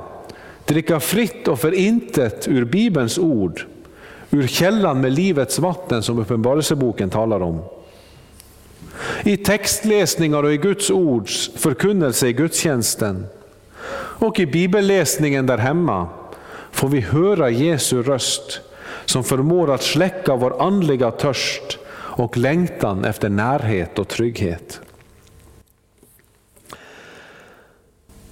dricka 0.65 1.01
fritt 1.01 1.49
och 1.49 1.61
förintet 1.61 2.49
ur 2.49 2.65
Bibelns 2.65 3.19
ord, 3.19 3.67
ur 4.35 4.47
källan 4.47 5.01
med 5.01 5.13
livets 5.13 5.59
vatten 5.59 6.03
som 6.03 6.19
Uppenbarelseboken 6.19 7.11
talar 7.11 7.41
om. 7.41 7.63
I 9.25 9.37
textläsningar 9.37 10.43
och 10.43 10.53
i 10.53 10.57
Guds 10.57 10.91
ords 10.91 11.51
förkunnelse 11.57 12.29
i 12.29 12.33
gudstjänsten 12.33 13.27
och 13.97 14.41
i 14.41 14.47
bibelläsningen 14.47 15.47
där 15.47 15.59
hemma 15.59 16.09
får 16.73 16.89
vi 16.89 17.01
höra 17.01 17.51
Jesu 17.51 18.03
röst 18.03 18.61
som 19.05 19.25
förmår 19.25 19.75
att 19.75 19.83
släcka 19.83 20.37
vår 20.37 20.63
andliga 20.63 21.11
törst 21.11 21.79
och 21.97 22.37
längtan 22.37 23.05
efter 23.05 23.29
närhet 23.29 23.99
och 23.99 24.09
trygghet. 24.09 24.81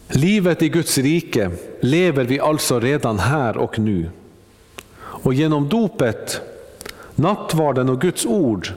Livet 0.08 0.62
i 0.62 0.68
Guds 0.68 0.98
rike 0.98 1.50
lever 1.80 2.24
vi 2.24 2.40
alltså 2.40 2.80
redan 2.80 3.18
här 3.18 3.56
och 3.56 3.78
nu. 3.78 4.10
Och 5.22 5.34
genom 5.34 5.68
dopet, 5.68 6.40
nattvarden 7.14 7.88
och 7.88 8.00
Guds 8.00 8.26
ord 8.26 8.68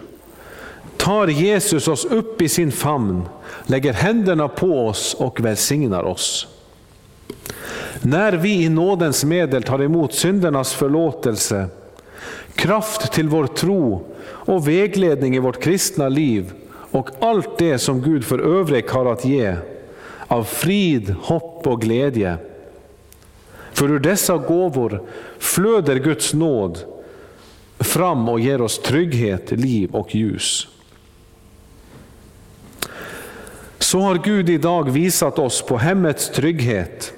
tar 0.98 1.28
Jesus 1.28 1.88
oss 1.88 2.06
upp 2.06 2.42
i 2.42 2.50
sin 2.50 2.72
famn, 2.72 3.22
lägger 3.66 3.94
händerna 3.94 4.48
på 4.48 4.88
oss 4.88 5.14
och 5.20 5.40
välsignar 5.40 6.04
oss. 6.04 6.48
När 8.02 8.34
vi 8.34 8.64
i 8.64 8.70
nådens 8.70 9.24
medel 9.24 9.64
tar 9.64 9.82
emot 9.82 10.14
syndernas 10.14 10.74
förlåtelse, 10.74 11.68
kraft 12.56 13.12
till 13.14 13.30
vår 13.30 13.48
tro 13.48 14.06
och 14.28 14.68
vägledning 14.68 15.36
i 15.36 15.40
vårt 15.40 15.64
kristna 15.64 16.10
liv 16.10 16.54
och 16.92 17.10
allt 17.20 17.58
det 17.58 17.80
som 17.80 18.02
Gud 18.02 18.26
för 18.26 18.40
övrigt 18.40 18.90
har 18.90 19.06
att 19.06 19.26
ge, 19.26 19.56
av 20.28 20.44
frid, 20.44 21.16
hopp 21.22 21.68
och 21.68 21.82
glädje. 21.82 22.38
För 23.76 23.92
ur 23.92 24.00
dessa 24.00 24.38
gåvor 24.38 25.02
flöder 25.40 25.96
Guds 25.96 26.34
nåd 26.34 26.84
fram 27.80 28.30
och 28.30 28.40
ger 28.40 28.62
oss 28.62 28.80
trygghet, 28.80 29.52
liv 29.52 29.90
och 29.92 30.16
ljus. 30.16 30.68
Så 33.80 34.00
har 34.00 34.16
Gud 34.16 34.50
idag 34.50 34.90
visat 34.92 35.40
oss 35.40 35.62
på 35.62 35.78
hemmets 35.78 36.30
trygghet, 36.30 37.14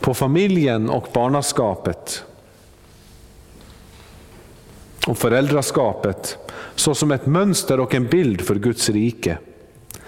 på 0.00 0.14
familjen 0.14 0.90
och 0.90 1.08
barnaskapet 1.12 2.24
och 5.06 5.18
föräldraskapet 5.18 6.38
såsom 6.74 7.10
ett 7.10 7.26
mönster 7.26 7.80
och 7.80 7.94
en 7.94 8.06
bild 8.06 8.40
för 8.40 8.54
Guds 8.54 8.88
rike. 8.88 9.38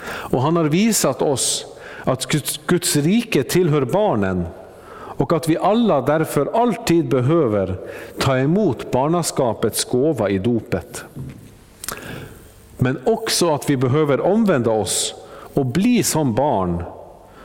Och 0.04 0.42
han 0.42 0.56
har 0.56 0.64
visat 0.64 1.22
oss 1.22 1.66
att 2.04 2.26
Guds, 2.26 2.60
Guds 2.66 2.96
rike 2.96 3.42
tillhör 3.42 3.84
barnen 3.84 4.46
och 5.16 5.32
att 5.32 5.48
vi 5.48 5.56
alla 5.58 6.00
därför 6.00 6.62
alltid 6.62 7.08
behöver 7.08 7.76
ta 8.18 8.38
emot 8.38 8.90
barnaskapets 8.90 9.84
gåva 9.84 10.30
i 10.30 10.38
dopet. 10.38 11.04
Men 12.78 12.98
också 13.04 13.54
att 13.54 13.70
vi 13.70 13.76
behöver 13.76 14.20
omvända 14.20 14.70
oss 14.70 15.14
och 15.54 15.66
bli 15.66 16.02
som 16.02 16.34
barn 16.34 16.84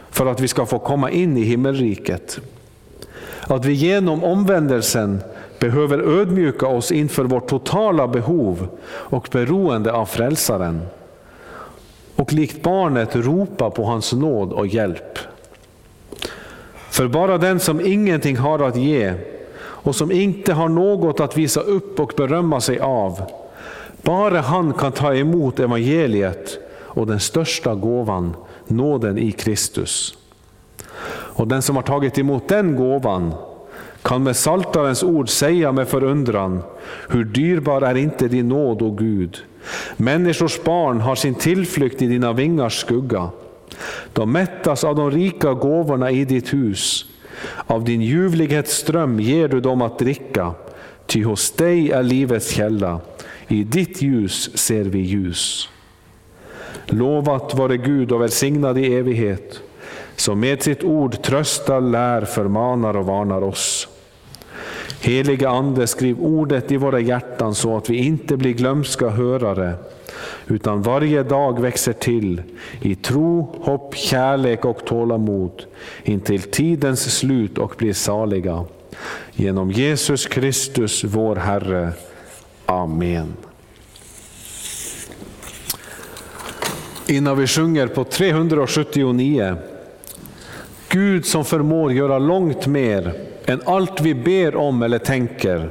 för 0.09 0.25
att 0.25 0.39
vi 0.39 0.47
ska 0.47 0.65
få 0.65 0.79
komma 0.79 1.11
in 1.11 1.37
i 1.37 1.43
himmelriket. 1.43 2.39
Att 3.41 3.65
vi 3.65 3.73
genom 3.73 4.23
omvändelsen 4.23 5.19
behöver 5.59 6.19
ödmjuka 6.19 6.67
oss 6.67 6.91
inför 6.91 7.23
vårt 7.23 7.47
totala 7.47 8.07
behov 8.07 8.67
och 8.89 9.29
beroende 9.31 9.93
av 9.93 10.05
Frälsaren. 10.05 10.81
Och 12.15 12.33
likt 12.33 12.63
barnet 12.63 13.15
ropa 13.15 13.69
på 13.69 13.83
hans 13.83 14.13
nåd 14.13 14.53
och 14.53 14.67
hjälp. 14.67 15.19
För 16.97 17.07
bara 17.07 17.37
den 17.37 17.59
som 17.59 17.81
ingenting 17.81 18.37
har 18.37 18.59
att 18.59 18.75
ge 18.75 19.13
och 19.59 19.95
som 19.95 20.11
inte 20.11 20.53
har 20.53 20.69
något 20.69 21.19
att 21.19 21.37
visa 21.37 21.61
upp 21.61 21.99
och 21.99 22.13
berömma 22.17 22.61
sig 22.61 22.79
av, 22.79 23.21
bara 24.01 24.41
han 24.41 24.73
kan 24.73 24.91
ta 24.91 25.15
emot 25.15 25.59
evangeliet 25.59 26.57
och 26.81 27.07
den 27.07 27.19
största 27.19 27.75
gåvan, 27.75 28.35
nåden 28.67 29.17
i 29.17 29.31
Kristus. 29.31 30.17
Och 31.09 31.47
den 31.47 31.61
som 31.61 31.75
har 31.75 31.83
tagit 31.83 32.17
emot 32.17 32.47
den 32.47 32.75
gåvan 32.75 33.33
kan 34.01 34.23
med 34.23 34.35
saltarens 34.35 35.03
ord 35.03 35.29
säga 35.29 35.71
med 35.71 35.87
förundran, 35.87 36.59
hur 37.09 37.23
dyrbar 37.23 37.81
är 37.81 37.95
inte 37.95 38.27
din 38.27 38.49
nåd, 38.49 38.81
o 38.81 38.91
Gud. 38.91 39.37
Människors 39.97 40.63
barn 40.63 41.01
har 41.01 41.15
sin 41.15 41.35
tillflykt 41.35 42.01
i 42.01 42.07
dina 42.07 42.33
vingars 42.33 42.79
skugga. 42.79 43.29
De 44.13 44.31
mättas 44.31 44.83
av 44.83 44.95
de 44.95 45.11
rika 45.11 45.53
gåvorna 45.53 46.11
i 46.11 46.25
ditt 46.25 46.53
hus. 46.53 47.05
Av 47.67 47.83
din 47.83 48.01
ljuvlighetsström 48.01 49.19
ger 49.19 49.47
du 49.47 49.61
dem 49.61 49.81
att 49.81 49.99
dricka, 49.99 50.53
ty 51.05 51.23
hos 51.23 51.51
dig 51.51 51.91
är 51.91 52.03
livets 52.03 52.49
källa. 52.49 52.99
I 53.47 53.63
ditt 53.63 54.01
ljus 54.01 54.57
ser 54.57 54.83
vi 54.83 54.99
ljus. 54.99 55.69
Lovat 56.85 57.53
vare 57.53 57.77
Gud 57.77 58.11
och 58.11 58.21
välsignad 58.21 58.77
i 58.77 58.93
evighet, 58.93 59.61
som 60.15 60.39
med 60.39 60.63
sitt 60.63 60.83
ord 60.83 61.21
tröstar, 61.21 61.81
lär, 61.81 62.25
förmanar 62.25 62.97
och 62.97 63.05
varnar 63.05 63.41
oss. 63.41 63.87
Helige 65.01 65.49
Ande, 65.49 65.87
skriv 65.87 66.19
ordet 66.19 66.71
i 66.71 66.77
våra 66.77 66.99
hjärtan 66.99 67.55
så 67.55 67.77
att 67.77 67.89
vi 67.89 67.97
inte 67.97 68.37
blir 68.37 68.53
glömska 68.53 69.09
hörare, 69.09 69.73
utan 70.47 70.81
varje 70.81 71.23
dag 71.23 71.61
växer 71.61 71.93
till 71.93 72.41
i 72.81 72.95
tro, 72.95 73.55
hopp, 73.61 73.95
kärlek 73.95 74.65
och 74.65 74.85
tålamod 74.85 75.63
intill 76.03 76.41
tidens 76.41 77.17
slut 77.17 77.57
och 77.57 77.75
blir 77.77 77.93
saliga. 77.93 78.65
Genom 79.33 79.71
Jesus 79.71 80.25
Kristus, 80.25 81.03
vår 81.03 81.35
Herre. 81.35 81.91
Amen. 82.65 83.33
Innan 87.07 87.37
vi 87.37 87.47
sjunger 87.47 87.87
på 87.87 88.03
379 88.03 89.57
Gud 90.89 91.25
som 91.25 91.45
förmår 91.45 91.93
göra 91.93 92.19
långt 92.19 92.67
mer 92.67 93.13
än 93.45 93.61
allt 93.65 94.01
vi 94.01 94.13
ber 94.13 94.55
om 94.55 94.83
eller 94.83 94.99
tänker, 94.99 95.69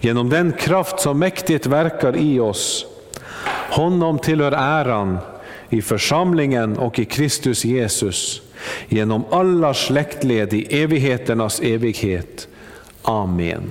genom 0.00 0.28
den 0.28 0.52
kraft 0.52 1.00
som 1.00 1.18
mäktigt 1.18 1.66
verkar 1.66 2.16
i 2.16 2.40
oss. 2.40 2.86
Honom 3.74 4.18
tillhör 4.18 4.52
äran 4.52 5.18
i 5.68 5.82
församlingen 5.82 6.78
och 6.78 6.98
i 6.98 7.04
Kristus 7.04 7.64
Jesus, 7.64 8.42
genom 8.88 9.24
alla 9.30 9.74
släktled 9.74 10.52
i 10.52 10.82
evigheternas 10.82 11.60
evighet. 11.60 12.48
Amen. 13.02 13.70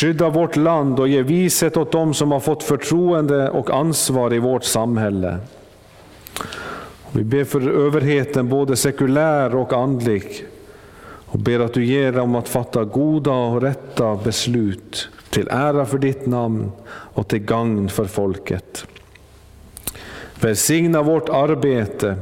Skydda 0.00 0.28
vårt 0.28 0.56
land 0.56 1.00
och 1.00 1.08
ge 1.08 1.22
vishet 1.22 1.76
åt 1.76 1.92
dem 1.92 2.14
som 2.14 2.32
har 2.32 2.40
fått 2.40 2.62
förtroende 2.62 3.50
och 3.50 3.70
ansvar 3.70 4.34
i 4.34 4.38
vårt 4.38 4.64
samhälle. 4.64 5.38
Vi 7.12 7.24
ber 7.24 7.44
för 7.44 7.86
överheten, 7.86 8.48
både 8.48 8.76
sekulär 8.76 9.54
och 9.54 9.72
andlig, 9.72 10.46
och 11.26 11.38
ber 11.38 11.60
att 11.60 11.74
du 11.74 11.84
ger 11.84 12.12
dem 12.12 12.34
att 12.34 12.48
fatta 12.48 12.84
goda 12.84 13.30
och 13.30 13.62
rätta 13.62 14.16
beslut 14.16 15.08
till 15.30 15.48
ära 15.50 15.86
för 15.86 15.98
ditt 15.98 16.26
namn 16.26 16.72
och 16.88 17.28
till 17.28 17.44
gagn 17.44 17.88
för 17.88 18.04
folket. 18.04 18.86
Välsigna 20.40 21.02
vårt 21.02 21.28
arbete, 21.28 22.16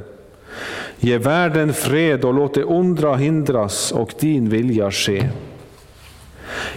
ge 0.98 1.18
världen 1.18 1.72
fred 1.72 2.24
och 2.24 2.34
låt 2.34 2.54
det 2.54 2.64
ondra 2.64 3.16
hindras 3.16 3.92
och 3.92 4.14
din 4.20 4.48
vilja 4.48 4.90
ske. 4.90 5.30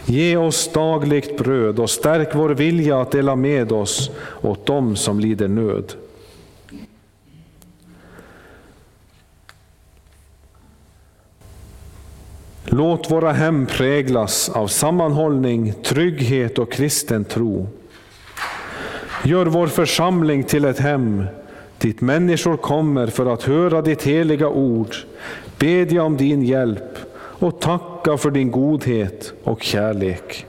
Ge 0.06 0.38
oss 0.38 0.72
dagligt 0.74 1.38
bröd 1.38 1.80
och 1.80 1.90
stärk 1.90 2.36
vår 2.36 2.50
vilja 2.50 3.02
att 3.02 3.12
dela 3.12 3.36
med 3.36 3.72
oss 3.72 4.12
åt 4.42 4.66
dem 4.66 4.96
som 4.96 5.20
lider 5.20 5.48
nöd. 5.48 5.94
Låt 12.66 13.12
våra 13.12 13.32
hem 13.32 13.66
präglas 13.66 14.50
av 14.50 14.68
sammanhållning, 14.68 15.74
trygghet 15.84 16.60
och 16.60 16.72
kristen 16.72 17.26
tro. 17.26 17.68
Gör 19.24 19.46
vår 19.46 19.68
församling 19.68 20.44
till 20.44 20.66
ett 20.66 20.80
hem 20.80 21.24
dit 21.80 22.02
människor 22.02 22.58
kommer 22.58 23.08
för 23.08 23.34
att 23.34 23.44
höra 23.44 23.82
ditt 23.82 24.04
heliga 24.04 24.48
ord, 24.48 24.96
bedja 25.58 26.04
om 26.04 26.18
din 26.18 26.44
hjälp 26.44 26.98
och 27.16 27.60
tacka 27.60 27.89
för 28.18 28.32
din 28.32 28.52
godhet 28.52 29.34
och 29.44 29.64
kärlek. 29.64 30.46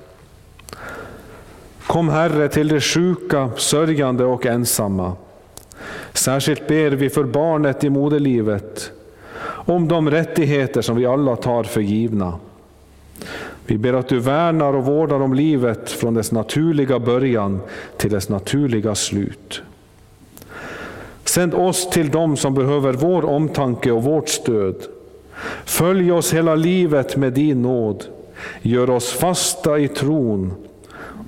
Kom 1.87 2.09
Herre 2.09 2.49
till 2.49 2.69
de 2.69 2.81
sjuka, 2.81 3.51
sörjande 3.57 4.25
och 4.25 4.47
ensamma. 4.47 5.13
Särskilt 6.13 6.69
ber 6.69 6.91
vi 6.91 7.11
för 7.11 7.25
barnet 7.25 7.85
i 7.85 7.91
moderlivet, 7.91 8.93
om 9.45 9.89
de 9.89 10.11
rättigheter 10.11 10.83
som 10.83 10.97
vi 10.97 11.07
alla 11.07 11.37
tar 11.37 11.65
för 11.65 11.81
givna. 11.81 12.39
Vi 13.67 13.79
ber 13.79 13.93
att 13.93 14.09
du 14.09 14.19
värnar 14.19 14.73
och 14.73 14.85
vårdar 14.85 15.21
om 15.21 15.35
livet 15.35 15.91
från 15.91 16.15
dess 16.15 16.33
naturliga 16.33 16.99
början 16.99 17.61
till 17.97 18.11
dess 18.11 18.29
naturliga 18.29 18.95
slut. 18.95 19.63
Sänd 21.25 21.55
oss 21.55 21.91
till 21.91 22.11
dem 22.11 22.37
som 22.37 22.55
behöver 22.55 22.93
vår 22.93 23.25
omtanke 23.25 23.91
och 23.91 24.03
vårt 24.03 24.29
stöd. 24.29 24.77
Följ 25.65 26.13
oss 26.13 26.35
hela 26.35 26.55
livet 26.55 27.17
med 27.17 27.33
din 27.33 27.63
nåd. 27.63 28.05
Gör 28.63 28.91
oss 28.91 29.13
fasta 29.13 29.79
i 29.79 29.89
tron 29.89 30.55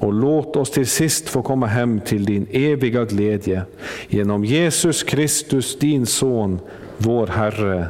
och 0.00 0.12
låt 0.12 0.56
oss 0.56 0.70
till 0.70 0.86
sist 0.86 1.28
få 1.28 1.42
komma 1.42 1.66
hem 1.66 2.00
till 2.00 2.24
din 2.24 2.46
eviga 2.50 3.04
glädje. 3.04 3.62
Genom 4.08 4.44
Jesus 4.44 5.02
Kristus, 5.02 5.78
din 5.78 6.06
Son, 6.06 6.60
vår 6.98 7.26
Herre. 7.26 7.86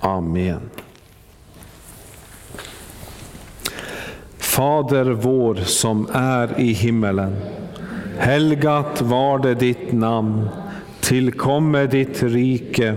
Amen. 0.00 0.60
Fader 4.38 5.04
vår 5.04 5.54
som 5.54 6.08
är 6.12 6.60
i 6.60 6.72
himmelen. 6.72 7.36
Helgat 8.18 9.00
var 9.00 9.38
det 9.38 9.54
ditt 9.54 9.92
namn. 9.92 10.48
Tillkomme 11.00 11.86
ditt 11.86 12.22
rike. 12.22 12.96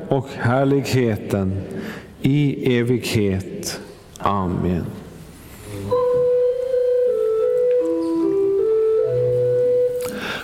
och 0.11 0.27
härligheten 0.39 1.61
i 2.21 2.77
evighet. 2.77 3.79
Amen. 4.17 4.85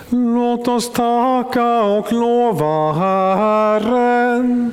Låt 0.08 0.68
oss 0.68 0.92
tacka 0.92 1.82
och 1.82 2.12
lova 2.12 2.92
Herren. 2.92 4.72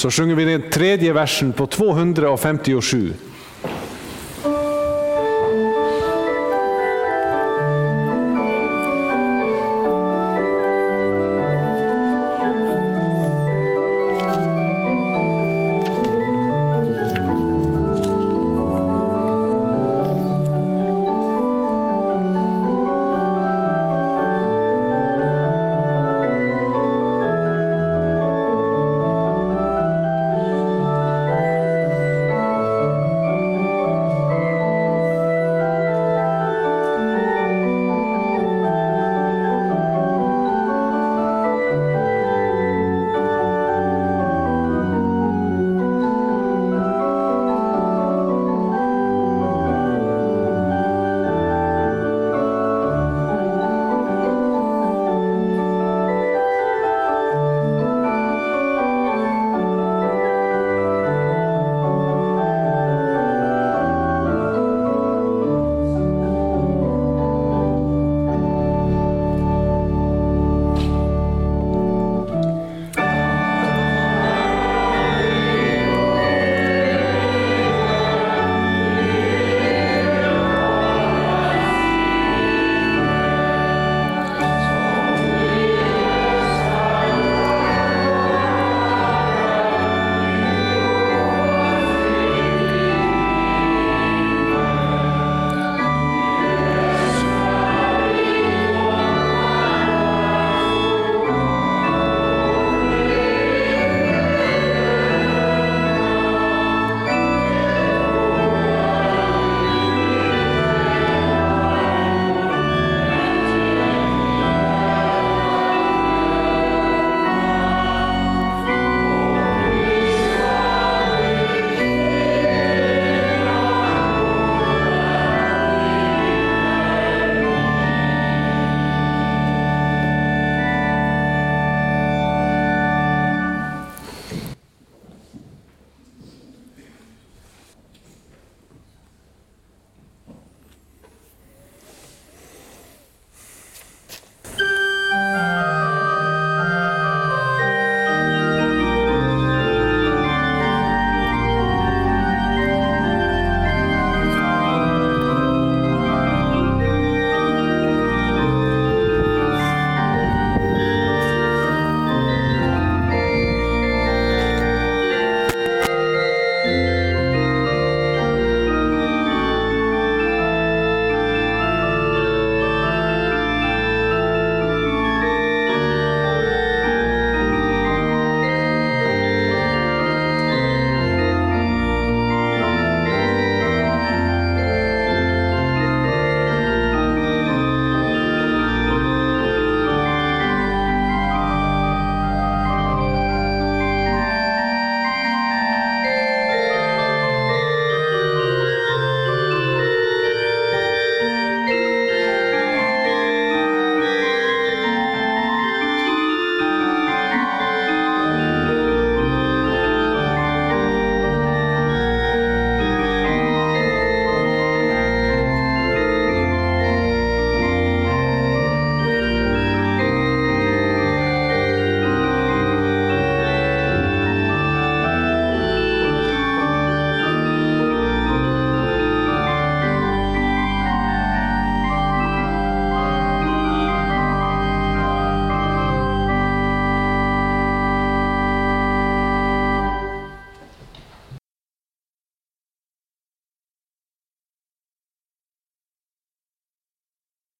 Så 0.00 0.10
sjunger 0.10 0.34
vi 0.34 0.44
den 0.44 0.62
tredje 0.70 1.12
versen 1.12 1.52
på 1.52 1.66
257. 1.66 3.12